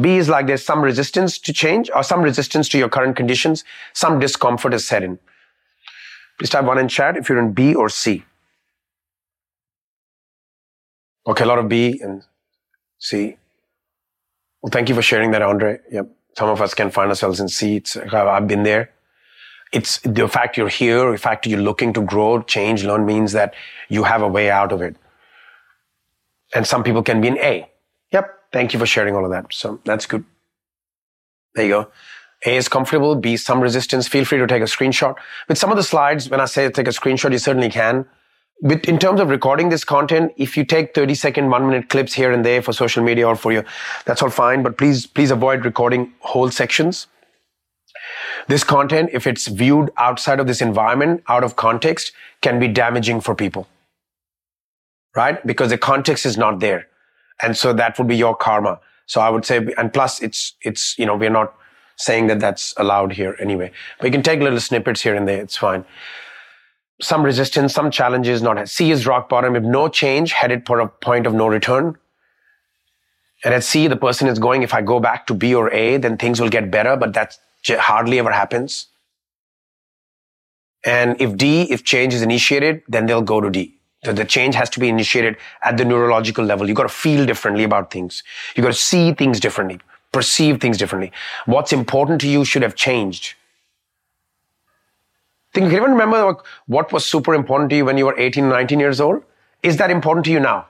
B 0.01 0.17
is 0.17 0.29
like 0.29 0.47
there's 0.47 0.65
some 0.65 0.83
resistance 0.83 1.39
to 1.39 1.53
change 1.53 1.91
or 1.95 2.03
some 2.03 2.23
resistance 2.23 2.69
to 2.71 2.79
your 2.79 2.89
current 2.89 3.17
conditions, 3.17 3.65
some 3.93 4.19
discomfort 4.19 4.73
is 4.75 4.87
set 4.87 5.03
in. 5.03 5.19
Please 6.39 6.51
type 6.51 6.65
one 6.65 6.79
in 6.79 6.89
chat 6.89 7.17
if 7.17 7.29
you're 7.29 7.39
in 7.39 7.53
B 7.53 7.75
or 7.75 7.89
C. 7.89 8.25
Okay, 11.27 11.45
a 11.45 11.47
lot 11.47 11.59
of 11.59 11.69
B 11.69 12.01
and 12.03 12.25
C. 12.99 13.37
Well, 14.61 14.71
thank 14.71 14.89
you 14.89 14.95
for 14.95 15.03
sharing 15.03 15.31
that, 15.33 15.43
Andre. 15.43 15.81
Yep. 15.91 16.09
Some 16.37 16.49
of 16.49 16.61
us 16.61 16.75
can 16.75 16.91
find 16.91 17.11
ourselves 17.11 17.41
in 17.41 17.49
C. 17.49 17.77
It's, 17.77 17.97
I've 17.97 18.49
been 18.49 18.63
there. 18.63 18.91
It's 19.73 19.99
the 20.01 20.29
fact 20.29 20.57
you're 20.57 20.69
here, 20.69 21.13
the 21.13 21.19
fact 21.19 21.47
you're 21.47 21.61
looking 21.61 21.93
to 21.95 22.03
grow, 22.03 22.43
change, 22.43 22.85
learn 22.85 23.07
means 23.07 23.33
that 23.33 23.55
you 23.89 24.05
have 24.05 24.23
a 24.23 24.29
way 24.29 24.51
out 24.51 24.73
of 24.73 24.83
it. 24.83 24.97
And 26.55 26.67
some 26.67 26.83
people 26.83 27.03
can 27.03 27.21
be 27.21 27.29
in 27.29 27.39
A. 27.39 27.69
Yep. 28.13 28.39
Thank 28.53 28.73
you 28.73 28.79
for 28.79 28.87
sharing 28.87 29.17
all 29.17 29.25
of 29.25 29.31
that. 29.31 29.47
So 29.51 29.81
that's 29.85 30.07
good. 30.07 30.25
There 31.55 31.65
you 31.65 31.71
go. 31.71 31.93
A 32.45 32.57
is 32.57 32.69
comfortable, 32.69 33.15
B 33.15 33.37
some 33.37 33.61
resistance. 33.61 34.09
Feel 34.09 34.25
free 34.25 34.39
to 34.39 34.47
take 34.47 34.63
a 34.63 34.67
screenshot. 34.67 35.15
With 35.49 35.59
some 35.59 35.71
of 35.71 35.77
the 35.77 35.83
slides, 35.83 36.29
when 36.29 36.41
I 36.41 36.47
say 36.47 36.69
take 36.71 36.89
a 36.89 36.91
screenshot, 36.91 37.31
you 37.33 37.39
certainly 37.39 37.71
can. 37.71 38.07
But 38.63 38.87
in 38.87 38.99
terms 38.99 39.21
of 39.21 39.29
recording 39.29 39.69
this 39.71 39.85
content, 39.85 40.33
if 40.37 40.57
you 40.57 40.65
take 40.65 40.95
30 40.95 41.15
second, 41.17 41.51
one 41.51 41.67
minute 41.69 41.89
clips 41.89 42.15
here 42.15 42.31
and 42.31 42.45
there 42.45 42.63
for 42.63 42.73
social 42.73 43.03
media 43.03 43.27
or 43.27 43.35
for 43.35 43.53
you, 43.53 43.65
that's 44.05 44.23
all 44.23 44.31
fine. 44.31 44.63
But 44.63 44.79
please, 44.79 45.05
please 45.05 45.33
avoid 45.33 45.65
recording 45.65 46.13
whole 46.21 46.51
sections. 46.51 47.09
This 48.47 48.63
content, 48.63 49.11
if 49.13 49.27
it's 49.27 49.49
viewed 49.49 49.91
outside 49.99 50.39
of 50.39 50.47
this 50.47 50.61
environment, 50.61 51.23
out 51.29 51.43
of 51.43 51.57
context, 51.57 52.13
can 52.41 52.61
be 52.61 52.69
damaging 52.69 53.21
for 53.21 53.35
people. 53.35 53.67
Right? 55.15 55.45
Because 55.45 55.71
the 55.71 55.79
context 55.79 56.25
is 56.25 56.39
not 56.39 56.61
there. 56.61 56.87
And 57.43 57.57
so 57.57 57.73
that 57.73 57.99
would 57.99 58.07
be 58.07 58.17
your 58.17 58.37
karma. 58.37 58.79
So 59.07 59.21
I 59.21 59.29
would 59.29 59.45
say, 59.45 59.67
and 59.77 59.93
plus 59.93 60.23
it's, 60.23 60.55
it's, 60.63 60.97
you 60.99 61.05
know, 61.05 61.17
we're 61.17 61.31
not, 61.31 61.55
saying 61.97 62.27
that 62.27 62.41
that's 62.41 62.75
allowed 62.77 63.13
here 63.13 63.37
anyway. 63.39 63.71
But 63.99 64.07
you 64.07 64.13
can 64.13 64.23
take 64.23 64.41
little 64.41 64.61
snippets 64.61 65.03
here 65.03 65.15
and 65.15 65.27
there. 65.29 65.41
It's 65.41 65.57
fine. 65.57 65.85
Some 67.03 67.23
resistance, 67.25 67.75
some 67.75 67.91
challenges, 67.91 68.43
not 68.43 68.69
C 68.69 68.91
is 68.91 69.07
rock 69.07 69.29
bottom. 69.29 69.57
If 69.57 69.63
no 69.63 69.89
change, 69.89 70.33
headed 70.33 70.67
for 70.67 70.81
a 70.81 70.89
point 70.89 71.27
of 71.27 71.35
no 71.35 71.49
return. 71.49 71.99
And 73.45 73.53
at 73.53 73.65
C, 73.65 73.89
the 73.89 73.97
person 73.97 74.29
is 74.29 74.39
going, 74.39 74.63
if 74.63 74.73
I 74.73 74.83
go 74.83 75.01
back 75.01 75.27
to 75.27 75.35
B 75.35 75.55
or 75.55 75.73
A, 75.73 75.97
then 75.97 76.17
things 76.17 76.41
will 76.41 76.49
get 76.49 76.71
better, 76.71 76.97
but 76.97 77.13
that 77.15 77.37
hardly 77.69 78.21
ever 78.21 78.31
happens. 78.31 78.87
And 80.85 81.21
if 81.21 81.37
D, 81.37 81.63
if 81.71 81.85
change 81.85 82.15
is 82.15 82.23
initiated, 82.23 82.83
then 82.89 83.07
they'll 83.07 83.23
go 83.23 83.41
to 83.41 83.51
D. 83.51 83.75
So 84.05 84.13
the 84.13 84.25
change 84.25 84.55
has 84.55 84.71
to 84.71 84.81
be 84.81 84.89
initiated 84.89 85.37
at 85.63 85.77
the 85.77 85.85
neurological 85.85 86.45
level. 86.45 86.67
You've 86.69 86.77
got 86.77 86.85
to 86.85 86.89
feel 86.89 87.27
differently 87.27 87.65
about 87.65 87.91
things. 87.93 88.23
You've 88.55 88.65
got 88.65 88.73
to 88.73 88.81
see 88.81 89.13
things 89.13 89.39
differently 89.39 89.81
perceive 90.13 90.61
things 90.61 90.79
differently. 90.79 91.11
What's 91.47 91.73
important 91.73 92.21
to 92.21 92.29
you 92.29 92.45
should 92.45 92.63
have 92.63 92.75
changed. 92.75 93.35
Think, 95.53 95.65
you 95.65 95.71
can 95.71 95.81
even 95.81 95.91
remember 95.93 96.37
what 96.67 96.93
was 96.93 97.05
super 97.05 97.35
important 97.35 97.71
to 97.71 97.77
you 97.77 97.85
when 97.85 97.99
you 97.99 98.07
were 98.07 98.19
18, 98.19 98.49
19 98.49 98.81
years 98.81 99.01
old? 99.01 99.23
Is 99.63 99.77
that 99.77 99.91
important 99.91 100.25
to 100.25 100.33
you 100.33 100.41
now? 100.41 100.67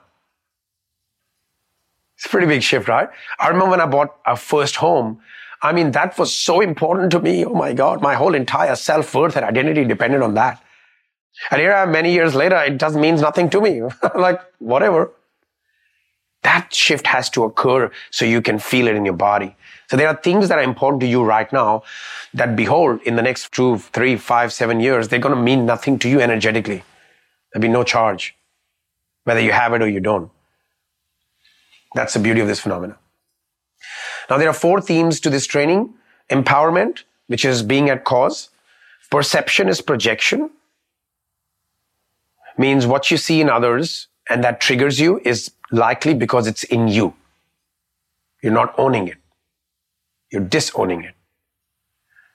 It's 2.17 2.25
a 2.25 2.29
pretty 2.29 2.47
big 2.47 2.61
shift, 2.61 2.87
right? 2.87 3.09
I 3.39 3.47
remember 3.47 3.71
when 3.71 3.81
I 3.81 3.85
bought 3.85 4.15
our 4.25 4.35
first 4.35 4.75
home. 4.75 5.21
I 5.61 5.71
mean, 5.71 5.91
that 5.91 6.17
was 6.17 6.33
so 6.33 6.59
important 6.59 7.11
to 7.11 7.19
me. 7.19 7.45
Oh 7.45 7.53
my 7.53 7.73
God, 7.73 8.01
my 8.01 8.15
whole 8.15 8.35
entire 8.35 8.75
self 8.75 9.15
worth 9.15 9.37
and 9.37 9.45
identity 9.45 9.85
depended 9.85 10.21
on 10.21 10.33
that. 10.33 10.61
And 11.49 11.61
here 11.61 11.73
I 11.73 11.83
am 11.83 11.91
many 11.91 12.13
years 12.13 12.35
later, 12.35 12.57
it 12.57 12.77
just 12.77 12.95
means 12.95 13.21
nothing 13.21 13.49
to 13.51 13.61
me. 13.61 13.81
like, 14.15 14.39
whatever. 14.59 15.11
That 16.43 16.73
shift 16.73 17.07
has 17.07 17.29
to 17.31 17.45
occur 17.45 17.89
so 18.11 18.25
you 18.25 18.41
can 18.41 18.59
feel 18.59 18.87
it 18.87 18.95
in 18.95 19.05
your 19.05 19.15
body. 19.15 19.55
So 19.89 19.97
there 19.97 20.07
are 20.07 20.15
things 20.15 20.49
that 20.49 20.57
are 20.57 20.63
important 20.63 21.01
to 21.01 21.07
you 21.07 21.23
right 21.23 21.51
now 21.51 21.83
that 22.33 22.55
behold, 22.55 23.01
in 23.03 23.15
the 23.15 23.21
next 23.21 23.51
two, 23.51 23.77
three, 23.77 24.15
five, 24.15 24.53
seven 24.53 24.79
years, 24.79 25.07
they're 25.07 25.19
going 25.19 25.35
to 25.35 25.41
mean 25.41 25.65
nothing 25.65 25.99
to 25.99 26.09
you 26.09 26.19
energetically. 26.21 26.83
There'll 27.51 27.61
be 27.61 27.67
no 27.67 27.83
charge, 27.83 28.35
whether 29.25 29.41
you 29.41 29.51
have 29.51 29.73
it 29.73 29.81
or 29.81 29.87
you 29.87 29.99
don't. 29.99 30.31
That's 31.95 32.13
the 32.13 32.19
beauty 32.19 32.39
of 32.39 32.47
this 32.47 32.59
phenomenon. 32.59 32.97
Now, 34.29 34.37
there 34.37 34.49
are 34.49 34.53
four 34.53 34.81
themes 34.81 35.19
to 35.19 35.29
this 35.29 35.45
training 35.45 35.93
empowerment, 36.29 37.03
which 37.27 37.45
is 37.45 37.61
being 37.61 37.89
at 37.89 38.03
cause, 38.03 38.49
perception 39.11 39.69
is 39.69 39.81
projection, 39.81 40.49
means 42.57 42.87
what 42.87 43.11
you 43.11 43.17
see 43.17 43.41
in 43.41 43.49
others 43.49 44.07
and 44.29 44.43
that 44.43 44.61
triggers 44.61 44.99
you 44.99 45.19
is 45.23 45.51
likely 45.71 46.13
because 46.13 46.47
it's 46.47 46.63
in 46.63 46.87
you. 46.87 47.13
You're 48.41 48.53
not 48.53 48.73
owning 48.77 49.07
it. 49.07 49.17
You're 50.33 50.41
disowning 50.41 51.03
it. 51.03 51.13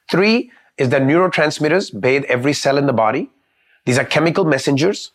Three 0.08 0.52
is 0.78 0.90
that 0.90 1.02
neurotransmitters 1.02 2.00
bathe 2.00 2.24
every 2.28 2.52
cell 2.52 2.78
in 2.78 2.86
the 2.86 2.92
body. 2.92 3.30
These 3.86 3.98
are 3.98 4.04
chemical 4.04 4.44
messengers 4.44 5.10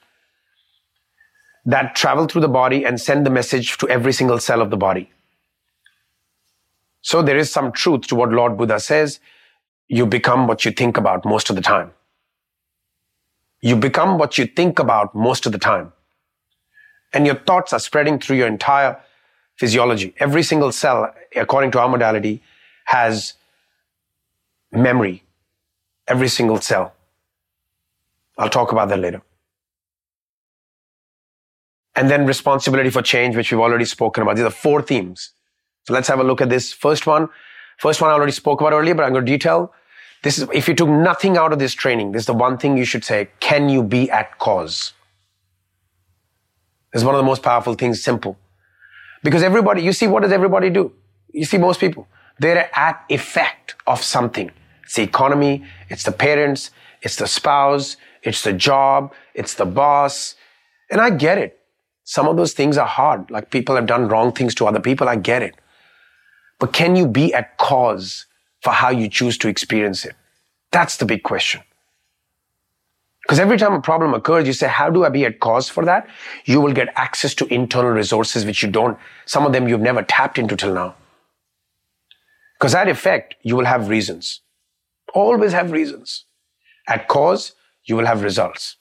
that 1.65 1.95
travel 1.95 2.27
through 2.27 2.41
the 2.41 2.49
body 2.49 2.85
and 2.85 2.99
send 2.99 3.25
the 3.25 3.29
message 3.29 3.77
to 3.77 3.87
every 3.87 4.11
single 4.11 4.37
cell 4.37 4.61
of 4.61 4.69
the 4.69 4.75
body. 4.75 5.09
So 7.01 7.21
there 7.21 7.37
is 7.37 7.49
some 7.49 7.71
truth 7.71 8.07
to 8.07 8.15
what 8.15 8.31
Lord 8.31 8.57
Buddha 8.57 8.81
says. 8.81 9.21
You 9.87 10.05
become 10.05 10.45
what 10.45 10.65
you 10.65 10.71
think 10.71 10.97
about 10.97 11.23
most 11.23 11.49
of 11.49 11.55
the 11.55 11.61
time. 11.61 11.91
You 13.61 13.77
become 13.77 14.17
what 14.17 14.37
you 14.37 14.45
think 14.45 14.77
about 14.77 15.15
most 15.15 15.45
of 15.45 15.53
the 15.53 15.57
time. 15.57 15.93
And 17.13 17.25
your 17.25 17.35
thoughts 17.35 17.71
are 17.71 17.79
spreading 17.79 18.19
through 18.19 18.37
your 18.37 18.47
entire 18.47 18.99
physiology. 19.55 20.13
Every 20.17 20.43
single 20.43 20.73
cell, 20.73 21.13
according 21.33 21.71
to 21.71 21.79
our 21.79 21.87
modality, 21.87 22.41
has 22.85 23.33
memory. 24.71 25.23
Every 26.07 26.27
single 26.27 26.59
cell. 26.59 26.93
I'll 28.37 28.49
talk 28.49 28.71
about 28.71 28.89
that 28.89 28.99
later. 28.99 29.21
And 31.95 32.09
then 32.09 32.25
responsibility 32.25 32.89
for 32.89 33.01
change, 33.01 33.35
which 33.35 33.51
we've 33.51 33.61
already 33.61 33.85
spoken 33.85 34.23
about. 34.23 34.35
These 34.35 34.45
are 34.45 34.49
four 34.49 34.81
themes. 34.81 35.31
So 35.83 35.93
let's 35.93 36.07
have 36.07 36.19
a 36.19 36.23
look 36.23 36.41
at 36.41 36.49
this 36.49 36.73
first 36.73 37.05
one. 37.05 37.29
First 37.77 38.01
one 38.01 38.09
I 38.09 38.13
already 38.13 38.31
spoke 38.31 38.61
about 38.61 38.73
earlier, 38.73 38.95
but 38.95 39.03
I'm 39.03 39.13
going 39.13 39.25
to 39.25 39.31
detail. 39.31 39.73
This 40.23 40.37
is, 40.37 40.47
if 40.53 40.67
you 40.67 40.73
took 40.73 40.89
nothing 40.89 41.37
out 41.37 41.53
of 41.53 41.59
this 41.59 41.73
training, 41.73 42.13
this 42.13 42.21
is 42.21 42.25
the 42.27 42.33
one 42.33 42.57
thing 42.57 42.77
you 42.77 42.85
should 42.85 43.03
say. 43.03 43.29
Can 43.39 43.69
you 43.69 43.83
be 43.83 44.09
at 44.09 44.39
cause? 44.39 44.93
Is 46.93 47.03
one 47.03 47.13
of 47.15 47.19
the 47.19 47.25
most 47.25 47.43
powerful 47.43 47.73
things, 47.73 48.01
simple. 48.01 48.37
Because 49.23 49.43
everybody, 49.43 49.81
you 49.81 49.93
see, 49.93 50.07
what 50.07 50.23
does 50.23 50.31
everybody 50.31 50.69
do? 50.69 50.93
You 51.31 51.45
see 51.45 51.57
most 51.57 51.79
people. 51.79 52.07
They're 52.39 52.69
at 52.77 53.03
effect 53.09 53.75
of 53.87 54.03
something. 54.03 54.51
It's 54.83 54.95
the 54.95 55.03
economy, 55.03 55.65
it's 55.89 56.03
the 56.03 56.11
parents, 56.11 56.71
it's 57.01 57.15
the 57.15 57.27
spouse, 57.27 57.97
it's 58.21 58.43
the 58.43 58.53
job, 58.53 59.13
it's 59.33 59.53
the 59.55 59.65
boss. 59.65 60.35
And 60.89 60.99
I 61.01 61.09
get 61.09 61.37
it. 61.37 61.59
Some 62.03 62.27
of 62.27 62.37
those 62.37 62.53
things 62.53 62.77
are 62.77 62.87
hard. 62.87 63.31
Like 63.31 63.49
people 63.49 63.75
have 63.75 63.85
done 63.85 64.07
wrong 64.07 64.31
things 64.31 64.53
to 64.55 64.67
other 64.67 64.79
people. 64.79 65.07
I 65.07 65.15
get 65.15 65.41
it. 65.41 65.55
But 66.59 66.73
can 66.73 66.95
you 66.95 67.07
be 67.07 67.33
at 67.33 67.57
cause 67.57 68.25
for 68.61 68.71
how 68.71 68.89
you 68.89 69.09
choose 69.09 69.37
to 69.39 69.47
experience 69.47 70.05
it? 70.05 70.15
That's 70.71 70.97
the 70.97 71.05
big 71.05 71.23
question. 71.23 71.61
Because 73.23 73.39
every 73.39 73.57
time 73.57 73.73
a 73.73 73.81
problem 73.81 74.13
occurs, 74.13 74.45
you 74.47 74.53
say, 74.53 74.67
how 74.67 74.89
do 74.89 75.05
I 75.05 75.09
be 75.09 75.23
at 75.23 75.39
cause 75.39 75.69
for 75.69 75.85
that? 75.85 76.07
You 76.45 76.59
will 76.59 76.73
get 76.73 76.89
access 76.95 77.33
to 77.35 77.53
internal 77.53 77.91
resources 77.91 78.45
which 78.45 78.61
you 78.61 78.69
don't, 78.69 78.97
some 79.25 79.45
of 79.45 79.53
them 79.53 79.67
you've 79.67 79.81
never 79.81 80.03
tapped 80.03 80.37
into 80.37 80.57
till 80.57 80.73
now. 80.73 80.95
Because 82.63 82.71
that 82.71 82.87
effect, 82.87 83.35
you 83.41 83.57
will 83.57 83.65
have 83.65 83.89
reasons. 83.89 84.39
Always 85.13 85.51
have 85.51 85.73
reasons. 85.73 86.23
At 86.87 87.09
cause, 87.09 87.51
you 87.83 87.97
will 87.97 88.05
have 88.05 88.23
results. 88.23 88.77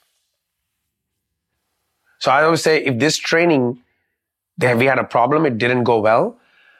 So 2.19 2.31
I 2.31 2.43
always 2.43 2.63
say, 2.63 2.81
if 2.81 2.97
this 2.97 3.17
training, 3.17 3.81
we 4.57 4.85
had 4.85 4.99
a 4.99 5.03
problem, 5.03 5.45
it 5.45 5.57
didn't 5.57 5.83
go 5.83 5.99
well, 5.99 6.37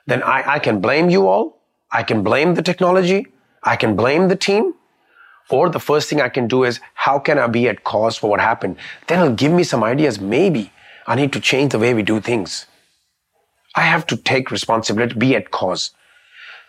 then 0.08 0.24
I, 0.24 0.54
I 0.54 0.60
can 0.60 0.80
blame 0.80 1.10
you 1.10 1.28
all. 1.28 1.60
I 1.92 2.04
can 2.04 2.24
blame 2.24 2.54
the 2.54 2.62
technology. 2.62 3.28
I 3.64 3.76
can 3.76 3.98
blame 3.98 4.30
the 4.30 4.38
team. 4.38 4.74
Or 5.50 5.68
the 5.70 5.82
first 5.82 6.10
thing 6.10 6.22
I 6.22 6.30
can 6.30 6.48
do 6.48 6.64
is, 6.64 6.80
how 6.94 7.20
can 7.20 7.38
I 7.38 7.48
be 7.48 7.68
at 7.68 7.84
cause 7.84 8.16
for 8.16 8.30
what 8.30 8.40
happened? 8.40 8.78
Then 9.08 9.20
it'll 9.20 9.36
give 9.36 9.52
me 9.52 9.66
some 9.66 9.84
ideas. 9.84 10.22
Maybe 10.22 10.72
I 11.06 11.16
need 11.16 11.34
to 11.34 11.42
change 11.42 11.74
the 11.74 11.80
way 11.80 11.94
we 11.94 12.02
do 12.02 12.22
things. 12.22 12.66
I 13.76 13.82
have 13.82 14.08
to 14.08 14.16
take 14.16 14.52
responsibility, 14.52 15.16
be 15.16 15.36
at 15.36 15.52
cause. 15.52 15.92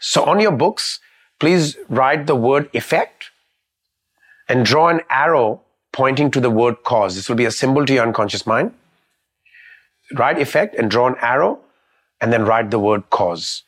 So 0.06 0.23
on 0.25 0.38
your 0.38 0.52
books, 0.52 1.00
please 1.40 1.78
write 1.88 2.26
the 2.26 2.37
word 2.37 2.68
effect 2.75 3.30
and 4.50 4.66
draw 4.66 4.88
an 4.88 5.00
arrow 5.08 5.62
pointing 5.92 6.30
to 6.32 6.40
the 6.40 6.50
word 6.50 6.82
cause. 6.84 7.16
This 7.16 7.30
will 7.30 7.37
be 7.37 7.46
a 7.46 7.50
symbol 7.50 7.87
to 7.87 7.94
your 7.94 8.06
unconscious 8.06 8.46
mind. 8.46 8.75
Write 10.12 10.38
effect 10.38 10.75
and 10.75 10.90
draw 10.90 11.06
an 11.06 11.16
arrow 11.23 11.58
and 12.20 12.30
then 12.30 12.44
write 12.44 12.70
the 12.70 12.78
word 12.78 13.08
cause, 13.08 13.62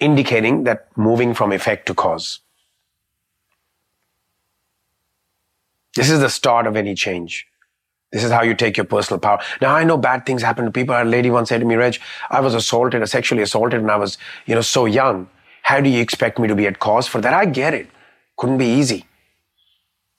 indicating 0.00 0.64
that 0.64 0.86
moving 0.98 1.32
from 1.32 1.50
effect 1.50 1.86
to 1.86 1.94
cause. 1.94 2.40
This 5.94 6.10
is 6.10 6.20
the 6.20 6.28
start 6.28 6.66
of 6.66 6.76
any 6.76 6.94
change. 6.94 7.46
This 8.12 8.24
is 8.24 8.30
how 8.30 8.42
you 8.42 8.54
take 8.54 8.76
your 8.76 8.86
personal 8.86 9.18
power. 9.20 9.40
Now 9.60 9.74
I 9.74 9.84
know 9.84 9.96
bad 9.96 10.24
things 10.24 10.42
happen 10.42 10.64
to 10.64 10.70
people. 10.70 10.94
A 10.94 11.04
lady 11.04 11.30
once 11.30 11.48
said 11.48 11.60
to 11.60 11.66
me, 11.66 11.74
Reg, 11.74 11.98
I 12.30 12.40
was 12.40 12.54
assaulted, 12.54 13.06
sexually 13.08 13.42
assaulted 13.42 13.80
when 13.80 13.90
I 13.90 13.96
was, 13.96 14.16
you 14.46 14.54
know, 14.54 14.60
so 14.60 14.86
young. 14.86 15.28
How 15.62 15.80
do 15.80 15.90
you 15.90 16.00
expect 16.00 16.38
me 16.38 16.46
to 16.48 16.54
be 16.54 16.66
at 16.66 16.78
cause 16.78 17.08
for 17.08 17.20
that? 17.20 17.34
I 17.34 17.46
get 17.46 17.74
it. 17.74 17.88
Couldn't 18.36 18.58
be 18.58 18.66
easy 18.66 19.04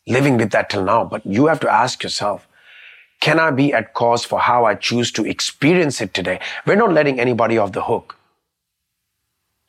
living 0.08 0.38
with 0.38 0.51
that 0.51 0.70
till 0.70 0.84
now. 0.84 1.03
But 1.03 1.25
you 1.25 1.48
have 1.48 1.60
to 1.60 1.72
ask 1.72 2.01
yourself, 2.01 2.48
can 3.20 3.39
I 3.39 3.51
be 3.51 3.74
at 3.74 3.94
cause 3.94 4.24
for 4.25 4.39
how 4.39 4.65
I 4.65 4.75
choose 4.75 5.12
to 5.13 5.25
experience 5.25 6.01
it 6.01 6.13
today? 6.13 6.39
We're 6.65 6.75
not 6.75 6.94
letting 6.94 7.20
anybody 7.20 7.58
off 7.58 7.74
the 7.74 7.84
hook. 7.84 8.15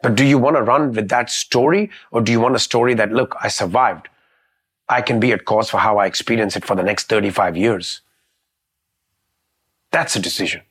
But 0.02 0.14
do 0.14 0.24
you 0.24 0.38
want 0.38 0.56
to 0.56 0.62
run 0.62 0.92
with 0.92 1.08
that 1.08 1.28
story 1.30 1.90
or 2.12 2.20
do 2.20 2.30
you 2.30 2.40
want 2.40 2.54
a 2.54 2.60
story 2.60 2.94
that, 2.94 3.10
look, 3.10 3.34
I 3.42 3.48
survived. 3.48 4.08
I 4.88 5.02
can 5.02 5.18
be 5.18 5.32
at 5.32 5.44
cause 5.44 5.68
for 5.68 5.78
how 5.78 5.98
I 5.98 6.06
experience 6.06 6.56
it 6.56 6.64
for 6.64 6.76
the 6.76 6.82
next 6.82 7.08
35 7.08 7.56
years. 7.56 8.00
That's 9.90 10.16
a 10.16 10.20
decision. 10.20 10.62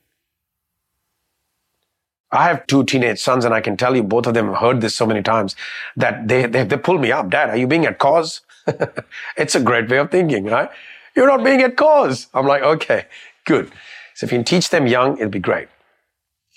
I 2.32 2.46
have 2.48 2.68
two 2.68 2.84
teenage 2.84 3.20
sons 3.20 3.46
and 3.46 3.54
I 3.54 3.62
can 3.62 3.78
tell 3.78 3.96
you 3.96 4.04
both 4.04 4.28
of 4.28 4.34
them 4.34 4.48
have 4.48 4.58
heard 4.58 4.82
this 4.82 4.96
so 4.96 5.06
many 5.06 5.22
times 5.22 5.56
that 5.96 6.28
they, 6.28 6.46
they, 6.46 6.64
they 6.64 6.78
pull 6.78 6.98
me 6.98 7.12
up. 7.12 7.30
Dad, 7.30 7.50
are 7.50 7.58
you 7.58 7.68
being 7.68 7.86
at 7.86 8.00
cause? 8.00 8.42
it's 9.38 9.56
a 9.56 9.62
great 9.62 9.90
way 9.90 9.98
of 9.98 10.12
thinking, 10.12 10.46
right? 10.46 10.70
You're 11.16 11.28
not 11.28 11.44
being 11.44 11.62
at 11.62 11.78
cause. 11.78 12.28
I'm 12.34 12.46
like, 12.46 12.62
okay, 12.62 13.06
good. 13.46 13.72
So 14.14 14.26
if 14.26 14.32
you 14.32 14.40
can 14.40 14.46
teach 14.46 14.70
them 14.70 14.88
young, 14.88 15.18
it'll 15.18 15.30
be 15.30 15.40
great. 15.40 15.70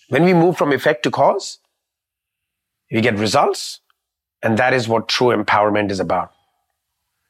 When 0.09 0.25
we 0.25 0.35
move 0.35 0.59
from 0.59 0.73
effect 0.73 1.05
to 1.05 1.11
cause, 1.11 1.59
we 2.91 3.01
get 3.01 3.17
results. 3.17 3.81
And 4.43 4.59
that 4.59 4.73
is 4.73 4.89
what 4.89 5.07
true 5.09 5.29
empowerment 5.29 5.91
is 5.91 6.01
about. 6.01 6.33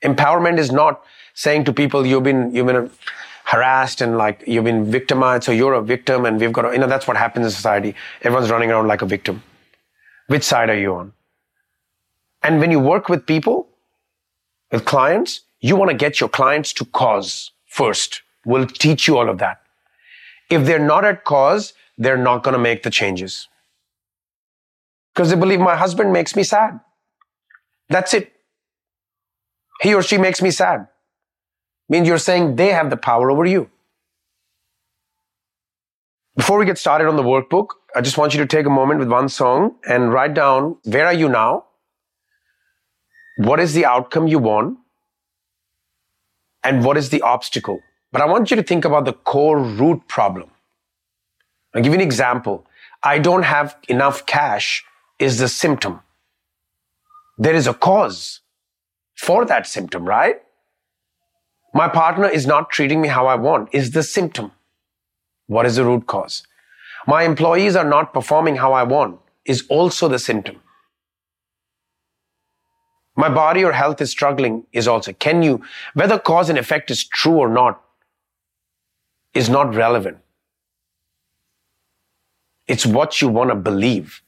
Empowerment 0.03 0.59
is 0.59 0.73
not 0.73 1.03
saying 1.35 1.65
to 1.65 1.73
people, 1.73 2.07
you've 2.07 2.23
been, 2.23 2.55
you've 2.55 2.67
been 2.67 2.91
harassed 3.51 4.01
and 4.01 4.17
like 4.17 4.45
you've 4.47 4.65
been 4.65 4.85
victimized. 4.91 5.45
So 5.45 5.53
you're 5.53 5.75
a 5.75 5.83
victim 5.83 6.25
and 6.25 6.41
we've 6.41 6.53
got 6.53 6.63
to, 6.63 6.73
you 6.73 6.79
know, 6.79 6.87
that's 6.87 7.09
what 7.09 7.17
happens 7.17 7.47
in 7.47 7.51
society. 7.51 7.95
Everyone's 8.23 8.51
running 8.51 8.71
around 8.71 8.87
like 8.87 9.03
a 9.03 9.07
victim. 9.07 9.43
Which 10.29 10.45
side 10.45 10.71
are 10.71 10.79
you 10.79 10.95
on? 10.95 11.13
And 12.43 12.61
when 12.61 12.71
you 12.71 12.79
work 12.79 13.09
with 13.09 13.27
people, 13.27 13.69
with 14.71 14.85
clients, 14.85 15.41
you 15.61 15.75
want 15.75 15.91
to 15.91 15.97
get 15.97 16.21
your 16.21 16.29
clients 16.29 16.73
to 16.75 16.85
cause 16.85 17.51
first. 17.67 18.23
We'll 18.45 18.67
teach 18.67 19.09
you 19.09 19.19
all 19.19 19.29
of 19.29 19.39
that. 19.39 19.61
If 20.49 20.65
they're 20.65 20.87
not 20.93 21.05
at 21.05 21.25
cause, 21.25 21.73
they're 21.99 22.17
not 22.17 22.45
going 22.45 22.53
to 22.55 22.59
make 22.59 22.85
the 22.85 22.91
changes. 22.91 23.49
Because 25.13 25.31
they 25.31 25.37
believe 25.37 25.59
my 25.59 25.77
husband 25.77 26.13
makes 26.13 26.37
me 26.37 26.45
sad. 26.45 26.79
That's 27.89 28.15
it. 28.15 28.33
He 29.83 29.93
or 29.93 30.03
she 30.03 30.19
makes 30.19 30.41
me 30.41 30.53
sad. 30.53 30.87
Means 31.91 32.09
you're 32.09 32.19
saying 32.19 32.57
they 32.57 32.69
have 32.69 32.89
the 32.89 32.97
power 32.97 33.31
over 33.31 33.45
you. 33.45 33.69
Before 36.37 36.59
we 36.59 36.65
get 36.65 36.79
started 36.79 37.09
on 37.09 37.17
the 37.17 37.23
workbook, 37.23 37.71
I 37.95 38.01
just 38.01 38.17
want 38.17 38.33
you 38.33 38.41
to 38.41 38.47
take 38.47 38.65
a 38.65 38.71
moment 38.71 39.01
with 39.01 39.11
one 39.11 39.29
song 39.29 39.75
and 39.87 40.13
write 40.13 40.33
down 40.33 40.79
where 40.85 41.07
are 41.07 41.13
you 41.13 41.29
now? 41.29 41.65
what 43.47 43.59
is 43.59 43.73
the 43.73 43.87
outcome 43.87 44.27
you 44.27 44.39
want 44.39 44.79
and 46.63 46.85
what 46.85 46.99
is 46.99 47.09
the 47.09 47.23
obstacle. 47.23 47.81
But 48.13 48.21
I 48.21 48.27
want 48.27 48.51
you 48.51 48.57
to 48.57 48.63
think 48.63 48.85
about 48.85 49.07
the 49.07 49.15
core 49.15 49.59
root 49.59 50.07
problem. 50.09 50.51
I'll 51.75 51.83
give 51.83 51.93
you 51.93 51.99
an 51.99 52.05
example. 52.05 52.67
I 53.03 53.19
don't 53.19 53.45
have 53.45 53.77
enough 53.89 54.27
cash 54.27 54.85
is 55.19 55.39
the 55.39 55.49
symptom. 55.49 56.01
There 57.39 57.55
is 57.55 57.67
a 57.67 57.73
cause 57.73 58.41
for 59.17 59.47
that 59.47 59.67
symptom, 59.67 60.05
right? 60.05 60.43
My 61.73 61.89
partner 61.89 62.29
is 62.29 62.47
not 62.47 62.71
treating 62.71 63.01
me 63.01 63.09
how 63.09 63.27
I 63.27 63.35
want 63.37 63.69
is 63.73 63.93
the 63.93 64.03
symptom. 64.03 64.53
What 65.47 65.67
is 65.67 65.77
the 65.77 65.85
root 65.85 66.07
cause? 66.07 66.43
My 67.07 67.23
employees 67.25 67.77
are 67.77 67.85
not 67.85 68.13
performing 68.13 68.57
how 68.57 68.73
I 68.73 68.83
want 68.83 69.21
is 69.45 69.65
also 69.69 70.09
the 70.09 70.19
symptom. 70.19 70.61
My 73.17 73.29
body 73.29 73.65
or 73.65 73.73
health 73.73 74.01
is 74.01 74.11
struggling 74.11 74.65
is 74.73 74.87
also. 74.89 75.13
Can 75.13 75.43
you, 75.43 75.63
whether 75.95 76.19
cause 76.19 76.49
and 76.49 76.59
effect 76.59 76.91
is 76.91 77.05
true 77.05 77.39
or 77.39 77.49
not, 77.49 77.83
is 79.35 79.49
not 79.49 79.75
relevant. 79.75 80.19
It's 82.67 82.87
what 82.87 83.21
you 83.21 83.29
want 83.29 83.51
to 83.51 83.57
believe, 83.57 84.23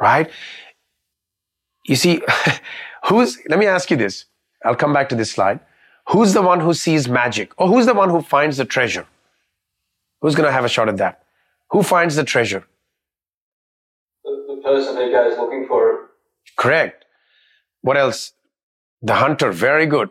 right? 0.00 0.30
You 1.86 1.96
see, 1.96 2.22
who's, 3.08 3.38
let 3.48 3.58
me 3.58 3.66
ask 3.66 3.90
you 3.90 3.96
this. 3.96 4.26
I'll 4.64 4.76
come 4.76 4.92
back 4.92 5.08
to 5.10 5.14
this 5.14 5.30
slide. 5.30 5.60
Who's 6.10 6.32
the 6.32 6.42
one 6.42 6.60
who 6.60 6.72
sees 6.72 7.08
magic? 7.08 7.52
Or 7.58 7.68
who's 7.68 7.86
the 7.86 7.94
one 7.94 8.08
who 8.08 8.22
finds 8.22 8.56
the 8.56 8.64
treasure? 8.64 9.06
Who's 10.20 10.34
going 10.34 10.46
to 10.46 10.52
have 10.52 10.64
a 10.64 10.68
shot 10.68 10.88
at 10.88 10.96
that? 10.96 11.22
Who 11.70 11.82
finds 11.82 12.16
the 12.16 12.24
treasure? 12.24 12.64
The, 14.24 14.44
the 14.48 14.62
person 14.62 14.96
who 14.96 15.10
goes 15.10 15.38
looking 15.38 15.66
for 15.66 15.90
it. 15.92 16.00
Correct. 16.56 17.04
What 17.82 17.96
else? 17.96 18.32
The 19.02 19.14
hunter. 19.14 19.52
Very 19.52 19.86
good. 19.86 20.08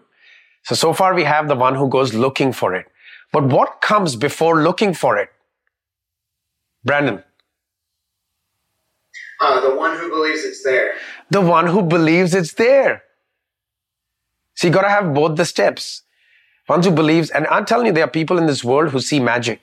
So, 0.66 0.76
so 0.76 0.94
far 0.94 1.16
we 1.16 1.24
have 1.24 1.48
the 1.48 1.56
one 1.56 1.76
who 1.76 1.90
goes 1.90 2.14
looking 2.14 2.54
for 2.54 2.76
it. 2.76 2.86
But 3.34 3.46
what 3.46 3.82
comes 3.82 4.16
before 4.16 4.62
looking 4.62 4.94
for 4.94 5.18
it? 5.18 5.30
Brandon. 6.84 7.24
Uh, 9.42 9.60
the 9.62 9.76
one 9.76 9.98
who 9.98 10.10
believes 10.10 10.44
it's 10.44 10.64
there. 10.64 10.94
The 11.32 11.42
one 11.42 11.68
who 11.68 11.82
believes 11.82 12.34
it's 12.34 12.54
there. 12.54 13.04
So 14.58 14.68
you 14.68 14.74
got 14.74 14.82
to 14.82 14.90
have 14.90 15.14
both 15.14 15.38
the 15.38 15.46
steps. 15.46 16.02
One 16.66 16.82
who 16.84 16.90
believes, 16.90 17.30
and 17.30 17.46
I'm 17.48 17.64
telling 17.64 17.86
you, 17.86 17.94
there 17.94 18.04
are 18.04 18.10
people 18.10 18.40
in 18.40 18.48
this 18.48 18.64
world 18.64 18.90
who 18.90 19.00
see 19.00 19.20
magic. 19.20 19.62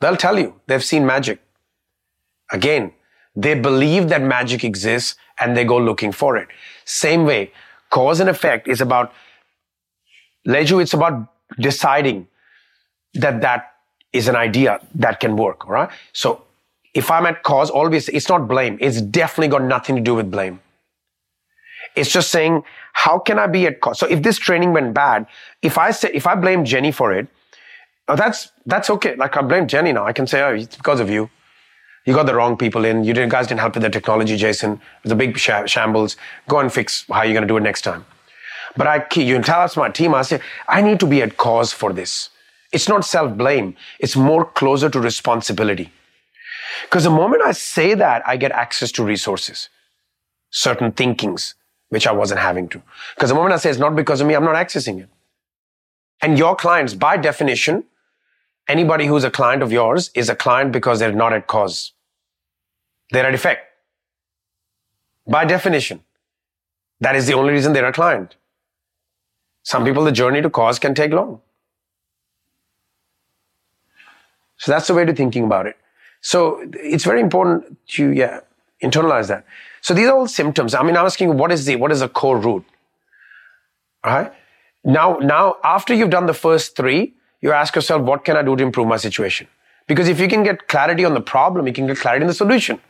They'll 0.00 0.18
tell 0.18 0.38
you 0.38 0.60
they've 0.66 0.84
seen 0.84 1.06
magic. 1.06 1.40
Again, 2.52 2.92
they 3.34 3.54
believe 3.58 4.10
that 4.10 4.20
magic 4.20 4.64
exists 4.64 5.16
and 5.40 5.56
they 5.56 5.64
go 5.64 5.78
looking 5.78 6.12
for 6.12 6.36
it. 6.36 6.48
Same 6.84 7.24
way, 7.24 7.52
cause 7.90 8.20
and 8.20 8.28
effect 8.28 8.68
is 8.68 8.82
about, 8.82 9.12
Leju, 10.46 10.82
it's 10.82 10.92
about 10.92 11.32
deciding 11.58 12.28
that 13.14 13.40
that 13.40 13.76
is 14.12 14.28
an 14.28 14.36
idea 14.36 14.78
that 14.94 15.20
can 15.20 15.36
work, 15.36 15.64
all 15.64 15.72
right? 15.72 15.88
So 16.12 16.42
if 16.92 17.10
I'm 17.10 17.24
at 17.24 17.42
cause, 17.42 17.70
always, 17.70 18.10
it's 18.10 18.28
not 18.28 18.46
blame. 18.46 18.76
It's 18.78 19.00
definitely 19.00 19.48
got 19.48 19.62
nothing 19.62 19.96
to 19.96 20.02
do 20.02 20.14
with 20.14 20.30
blame. 20.30 20.60
It's 21.96 22.10
just 22.10 22.30
saying, 22.30 22.62
how 22.92 23.18
can 23.18 23.38
I 23.38 23.46
be 23.46 23.66
at 23.66 23.80
cause? 23.80 23.98
So 23.98 24.06
if 24.06 24.22
this 24.22 24.38
training 24.38 24.72
went 24.72 24.94
bad, 24.94 25.26
if 25.62 25.78
I 25.78 25.90
say, 25.90 26.10
if 26.12 26.26
I 26.26 26.34
blame 26.34 26.64
Jenny 26.64 26.92
for 26.92 27.12
it, 27.12 27.26
oh, 28.08 28.16
that's, 28.16 28.52
that's 28.66 28.90
okay. 28.90 29.16
Like 29.16 29.36
I 29.36 29.42
blame 29.42 29.66
Jenny 29.66 29.92
now. 29.92 30.06
I 30.06 30.12
can 30.12 30.26
say, 30.26 30.42
oh, 30.42 30.54
it's 30.54 30.76
because 30.76 31.00
of 31.00 31.10
you. 31.10 31.30
You 32.04 32.14
got 32.14 32.26
the 32.26 32.34
wrong 32.34 32.56
people 32.56 32.84
in. 32.84 33.02
You 33.02 33.14
didn't, 33.14 33.30
guys 33.30 33.46
didn't 33.48 33.60
help 33.60 33.74
with 33.74 33.82
the 33.82 33.90
technology, 33.90 34.36
Jason. 34.36 34.74
It 34.74 34.80
was 35.04 35.12
a 35.12 35.16
big 35.16 35.36
shambles. 35.38 36.16
Go 36.48 36.60
and 36.60 36.72
fix 36.72 37.04
how 37.10 37.22
you're 37.22 37.32
going 37.32 37.42
to 37.42 37.48
do 37.48 37.56
it 37.56 37.62
next 37.62 37.82
time. 37.82 38.04
But 38.76 38.86
I, 38.86 39.06
you 39.16 39.40
tell 39.42 39.62
us 39.62 39.76
my 39.76 39.88
team, 39.88 40.14
I 40.14 40.22
say, 40.22 40.40
I 40.68 40.82
need 40.82 41.00
to 41.00 41.06
be 41.06 41.22
at 41.22 41.36
cause 41.36 41.72
for 41.72 41.92
this. 41.92 42.28
It's 42.72 42.88
not 42.88 43.04
self-blame. 43.04 43.74
It's 43.98 44.16
more 44.16 44.44
closer 44.44 44.90
to 44.90 45.00
responsibility. 45.00 45.90
Because 46.82 47.04
the 47.04 47.10
moment 47.10 47.42
I 47.42 47.52
say 47.52 47.94
that, 47.94 48.22
I 48.28 48.36
get 48.36 48.52
access 48.52 48.92
to 48.92 49.04
resources, 49.04 49.68
certain 50.50 50.92
thinkings, 50.92 51.54
which 51.96 52.06
I 52.06 52.12
wasn't 52.12 52.40
having 52.40 52.68
to. 52.72 52.82
Because 53.14 53.30
the 53.30 53.34
moment 53.34 53.54
I 53.54 53.56
say 53.56 53.70
it's 53.70 53.78
not 53.82 53.96
because 53.96 54.20
of 54.20 54.26
me, 54.30 54.34
I'm 54.38 54.44
not 54.44 54.56
accessing 54.62 54.98
it. 55.02 55.08
And 56.20 56.38
your 56.38 56.54
clients, 56.62 56.92
by 57.04 57.16
definition, 57.16 57.84
anybody 58.68 59.06
who's 59.06 59.24
a 59.28 59.30
client 59.30 59.62
of 59.62 59.72
yours 59.72 60.10
is 60.22 60.28
a 60.28 60.36
client 60.36 60.72
because 60.72 60.98
they're 60.98 61.20
not 61.20 61.32
at 61.38 61.46
cause. 61.46 61.92
They're 63.12 63.26
at 63.26 63.38
effect. 63.38 63.62
By 65.36 65.46
definition. 65.46 66.02
That 67.00 67.16
is 67.16 67.26
the 67.26 67.34
only 67.34 67.54
reason 67.54 67.72
they're 67.72 67.86
a 67.86 67.92
client. 67.92 68.36
Some 69.62 69.84
people, 69.84 70.04
the 70.04 70.12
journey 70.12 70.42
to 70.42 70.50
cause 70.50 70.78
can 70.78 70.94
take 70.94 71.12
long. 71.12 71.40
So 74.58 74.70
that's 74.72 74.86
the 74.86 74.94
way 74.94 75.06
to 75.06 75.14
thinking 75.14 75.44
about 75.44 75.66
it. 75.66 75.76
So 76.20 76.38
it's 76.74 77.04
very 77.04 77.20
important 77.20 77.78
to, 77.96 78.10
yeah, 78.10 78.40
internalize 78.82 79.28
that. 79.28 79.44
So 79.86 79.94
these 79.94 80.08
are 80.08 80.16
all 80.16 80.26
symptoms. 80.26 80.74
I 80.74 80.82
mean, 80.82 80.96
I'm 80.96 81.06
asking 81.06 81.36
what 81.38 81.52
is 81.52 81.64
the, 81.64 81.76
what 81.76 81.92
is 81.92 82.00
the 82.00 82.08
core 82.08 82.38
root? 82.38 82.64
All 84.02 84.12
right. 84.12 84.32
Now, 84.82 85.18
now, 85.18 85.58
after 85.62 85.94
you've 85.94 86.10
done 86.10 86.26
the 86.26 86.34
first 86.34 86.74
three, 86.74 87.14
you 87.40 87.52
ask 87.52 87.76
yourself, 87.76 88.02
what 88.02 88.24
can 88.24 88.36
I 88.36 88.42
do 88.42 88.56
to 88.56 88.64
improve 88.64 88.88
my 88.88 88.96
situation? 88.96 89.46
Because 89.86 90.08
if 90.08 90.18
you 90.18 90.26
can 90.26 90.42
get 90.42 90.66
clarity 90.66 91.04
on 91.04 91.14
the 91.14 91.20
problem, 91.20 91.68
you 91.68 91.72
can 91.72 91.86
get 91.86 91.98
clarity 91.98 92.24
in 92.24 92.26
the 92.26 92.34
solution. 92.34 92.80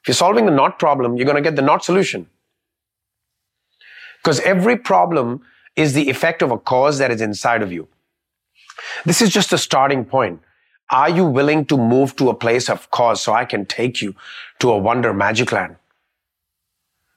If 0.00 0.08
you're 0.08 0.14
solving 0.14 0.46
the 0.46 0.50
not 0.50 0.78
problem, 0.78 1.18
you're 1.18 1.26
going 1.26 1.36
to 1.36 1.42
get 1.42 1.56
the 1.56 1.68
not 1.70 1.84
solution. 1.84 2.26
Because 4.22 4.40
every 4.40 4.78
problem 4.78 5.42
is 5.76 5.92
the 5.92 6.08
effect 6.08 6.40
of 6.40 6.52
a 6.52 6.58
cause 6.58 6.96
that 6.96 7.10
is 7.10 7.20
inside 7.20 7.60
of 7.60 7.70
you. 7.70 7.86
This 9.04 9.20
is 9.20 9.28
just 9.28 9.52
a 9.52 9.58
starting 9.58 10.06
point. 10.06 10.40
Are 10.90 11.10
you 11.10 11.24
willing 11.24 11.64
to 11.66 11.76
move 11.76 12.14
to 12.16 12.28
a 12.28 12.34
place 12.34 12.68
of 12.68 12.90
cause 12.90 13.20
so 13.20 13.32
I 13.32 13.44
can 13.44 13.66
take 13.66 14.00
you 14.00 14.14
to 14.60 14.70
a 14.70 14.78
wonder 14.78 15.12
magic 15.12 15.52
land? 15.52 15.76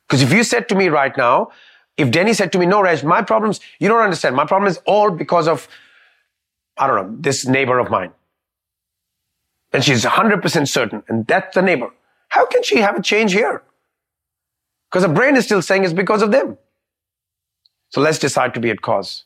Because 0.07 0.23
if 0.23 0.33
you 0.33 0.43
said 0.43 0.67
to 0.69 0.75
me 0.75 0.89
right 0.89 1.15
now, 1.15 1.51
if 1.97 2.09
Denny 2.09 2.33
said 2.33 2.51
to 2.53 2.59
me, 2.59 2.65
no, 2.65 2.81
Raj, 2.81 3.03
my 3.03 3.21
problems, 3.21 3.59
you 3.79 3.87
don't 3.87 4.01
understand. 4.01 4.35
My 4.35 4.45
problem 4.45 4.67
is 4.67 4.79
all 4.85 5.11
because 5.11 5.47
of, 5.47 5.67
I 6.77 6.87
don't 6.87 6.95
know, 6.95 7.17
this 7.19 7.45
neighbor 7.45 7.77
of 7.77 7.89
mine. 7.91 8.11
And 9.71 9.83
she's 9.83 10.03
100% 10.03 10.67
certain, 10.67 11.03
and 11.07 11.27
that's 11.27 11.53
the 11.53 11.61
neighbor. 11.61 11.91
How 12.29 12.45
can 12.45 12.63
she 12.63 12.77
have 12.77 12.97
a 12.97 13.01
change 13.01 13.33
here? 13.33 13.61
Because 14.89 15.03
the 15.03 15.13
brain 15.13 15.35
is 15.35 15.45
still 15.45 15.61
saying 15.61 15.83
it's 15.83 15.93
because 15.93 16.23
of 16.23 16.31
them. 16.31 16.57
So 17.89 18.01
let's 18.01 18.17
decide 18.17 18.53
to 18.55 18.59
be 18.59 18.69
at 18.71 18.81
cause. 18.81 19.25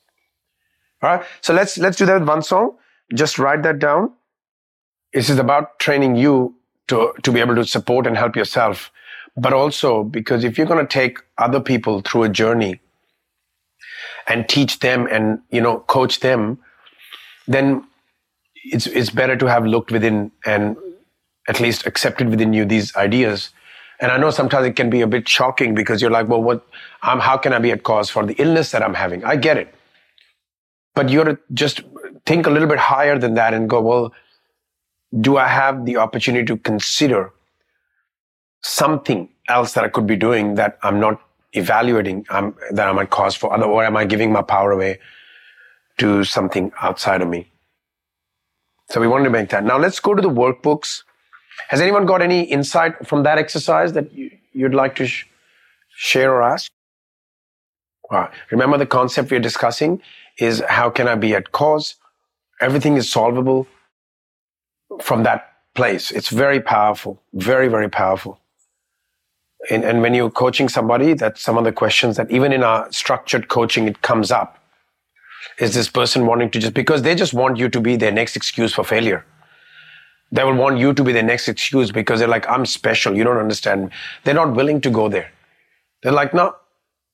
All 1.01 1.17
right. 1.17 1.25
So 1.41 1.53
let's 1.53 1.77
let's 1.77 1.97
do 1.97 2.05
that 2.05 2.19
with 2.19 2.27
one 2.27 2.41
song. 2.41 2.77
Just 3.13 3.37
write 3.37 3.63
that 3.63 3.79
down. 3.79 4.13
This 5.13 5.29
is 5.29 5.37
about 5.37 5.79
training 5.79 6.15
you 6.15 6.55
to 6.87 7.13
to 7.23 7.31
be 7.31 7.39
able 7.39 7.55
to 7.55 7.65
support 7.65 8.07
and 8.07 8.17
help 8.17 8.35
yourself, 8.35 8.91
but 9.37 9.53
also 9.53 10.03
because 10.03 10.43
if 10.43 10.57
you're 10.57 10.67
going 10.67 10.85
to 10.85 10.93
take 10.93 11.19
other 11.37 11.59
people 11.59 12.01
through 12.01 12.23
a 12.23 12.29
journey 12.29 12.79
and 14.27 14.47
teach 14.49 14.79
them 14.79 15.07
and 15.11 15.39
you 15.49 15.61
know 15.61 15.79
coach 15.79 16.19
them, 16.19 16.57
then 17.47 17.85
it's 18.63 18.87
it's 18.87 19.09
better 19.09 19.35
to 19.35 19.45
have 19.45 19.65
looked 19.65 19.91
within 19.91 20.31
and 20.45 20.77
at 21.47 21.59
least 21.59 21.85
accepted 21.85 22.29
within 22.29 22.53
you 22.53 22.65
these 22.65 22.95
ideas. 22.95 23.49
And 23.99 24.11
I 24.11 24.17
know 24.17 24.31
sometimes 24.31 24.65
it 24.67 24.75
can 24.75 24.89
be 24.89 25.01
a 25.01 25.07
bit 25.07 25.27
shocking 25.27 25.75
because 25.75 26.01
you're 26.01 26.11
like, 26.11 26.27
well, 26.27 26.41
what, 26.41 26.65
um, 27.03 27.19
how 27.19 27.37
can 27.37 27.53
I 27.53 27.59
be 27.59 27.71
at 27.71 27.83
cause 27.83 28.09
for 28.09 28.25
the 28.25 28.33
illness 28.33 28.71
that 28.71 28.81
I'm 28.81 28.93
having? 28.93 29.23
I 29.23 29.35
get 29.35 29.57
it. 29.57 29.73
But 30.95 31.09
you 31.09 31.23
got 31.23 31.31
to 31.31 31.39
just 31.53 31.81
think 32.25 32.45
a 32.45 32.49
little 32.49 32.67
bit 32.67 32.79
higher 32.79 33.17
than 33.17 33.35
that 33.35 33.53
and 33.53 33.69
go, 33.69 33.81
well, 33.81 34.13
do 35.19 35.37
I 35.37 35.47
have 35.47 35.85
the 35.85 35.97
opportunity 35.97 36.45
to 36.45 36.57
consider 36.57 37.31
something 38.61 39.29
else 39.47 39.73
that 39.73 39.83
I 39.83 39.89
could 39.89 40.07
be 40.07 40.15
doing 40.15 40.55
that 40.55 40.77
I'm 40.83 40.99
not 40.99 41.21
evaluating 41.53 42.25
um, 42.29 42.55
that 42.71 42.87
I 42.87 42.91
might 42.93 43.09
cause 43.09 43.35
for 43.35 43.53
other, 43.53 43.65
or 43.65 43.83
am 43.83 43.95
I 43.95 44.05
giving 44.05 44.31
my 44.31 44.41
power 44.41 44.71
away 44.71 44.99
to 45.97 46.23
something 46.23 46.71
outside 46.81 47.21
of 47.21 47.27
me? 47.27 47.51
So 48.89 48.99
we 48.99 49.07
wanted 49.07 49.25
to 49.25 49.29
make 49.29 49.49
that. 49.49 49.63
Now 49.63 49.77
let's 49.77 49.99
go 49.99 50.15
to 50.15 50.21
the 50.21 50.29
workbooks 50.29 51.03
has 51.69 51.81
anyone 51.81 52.05
got 52.05 52.21
any 52.21 52.43
insight 52.43 53.07
from 53.07 53.23
that 53.23 53.37
exercise 53.37 53.93
that 53.93 54.13
you, 54.13 54.31
would 54.55 54.73
like 54.73 54.95
to 54.95 55.07
sh- 55.07 55.25
share 55.95 56.31
or 56.33 56.43
ask? 56.43 56.71
Remember 58.51 58.77
the 58.77 58.85
concept 58.85 59.31
we're 59.31 59.39
discussing 59.39 60.01
is 60.37 60.61
how 60.67 60.89
can 60.89 61.07
I 61.07 61.15
be 61.15 61.33
at 61.33 61.51
cause? 61.51 61.95
Everything 62.61 62.95
is 62.95 63.09
solvable 63.09 63.67
from 65.01 65.23
that 65.23 65.53
place. 65.75 66.11
It's 66.11 66.29
very 66.29 66.59
powerful, 66.59 67.21
very, 67.33 67.67
very 67.67 67.89
powerful. 67.89 68.39
And, 69.69 69.83
and 69.83 70.01
when 70.01 70.13
you're 70.13 70.29
coaching 70.29 70.69
somebody, 70.69 71.13
that's 71.13 71.41
some 71.41 71.57
of 71.57 71.63
the 71.63 71.71
questions 71.71 72.17
that 72.17 72.29
even 72.29 72.51
in 72.51 72.63
our 72.63 72.91
structured 72.91 73.47
coaching, 73.47 73.87
it 73.87 74.01
comes 74.01 74.31
up. 74.31 74.59
Is 75.59 75.73
this 75.73 75.89
person 75.89 76.25
wanting 76.25 76.49
to 76.51 76.59
just, 76.59 76.73
because 76.73 77.01
they 77.01 77.15
just 77.15 77.33
want 77.33 77.57
you 77.57 77.69
to 77.69 77.79
be 77.79 77.95
their 77.95 78.11
next 78.11 78.35
excuse 78.35 78.73
for 78.73 78.83
failure. 78.83 79.25
They 80.31 80.43
will 80.43 80.55
want 80.55 80.79
you 80.79 80.93
to 80.93 81.03
be 81.03 81.11
the 81.11 81.21
next 81.21 81.47
excuse 81.47 81.91
because 81.91 82.19
they're 82.19 82.27
like, 82.27 82.49
I'm 82.49 82.65
special. 82.65 83.15
You 83.15 83.23
don't 83.23 83.37
understand. 83.37 83.91
They're 84.23 84.33
not 84.33 84.55
willing 84.55 84.81
to 84.81 84.89
go 84.89 85.07
there. 85.07 85.31
They're 86.01 86.11
like, 86.11 86.33
no, 86.33 86.55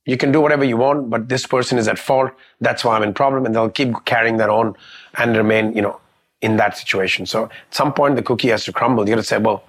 you 0.06 0.16
can 0.16 0.32
do 0.32 0.42
whatever 0.42 0.64
you 0.64 0.78
want, 0.78 1.10
but 1.10 1.28
this 1.28 1.46
person 1.46 1.78
is 1.78 1.88
at 1.88 2.00
fault. 2.00 2.32
That's 2.62 2.86
why 2.86 2.96
I'm 2.96 3.04
in 3.04 3.14
problem. 3.14 3.46
And 3.46 3.54
they'll 3.54 3.70
keep 3.70 3.94
carrying 4.06 4.38
that 4.38 4.50
on 4.50 4.76
and 5.16 5.36
remain, 5.36 5.76
you 5.76 5.82
know, 5.82 6.00
in 6.42 6.58
that 6.58 6.78
situation. 6.78 7.26
So 7.26 7.46
at 7.46 7.52
some 7.72 7.94
point, 7.94 8.16
the 8.16 8.24
cookie 8.24 8.50
has 8.50 8.66
to 8.66 8.74
crumble. 8.74 9.08
You 9.08 9.16
got 9.16 9.22
to 9.22 9.28
say, 9.28 9.38
well, 9.38 9.64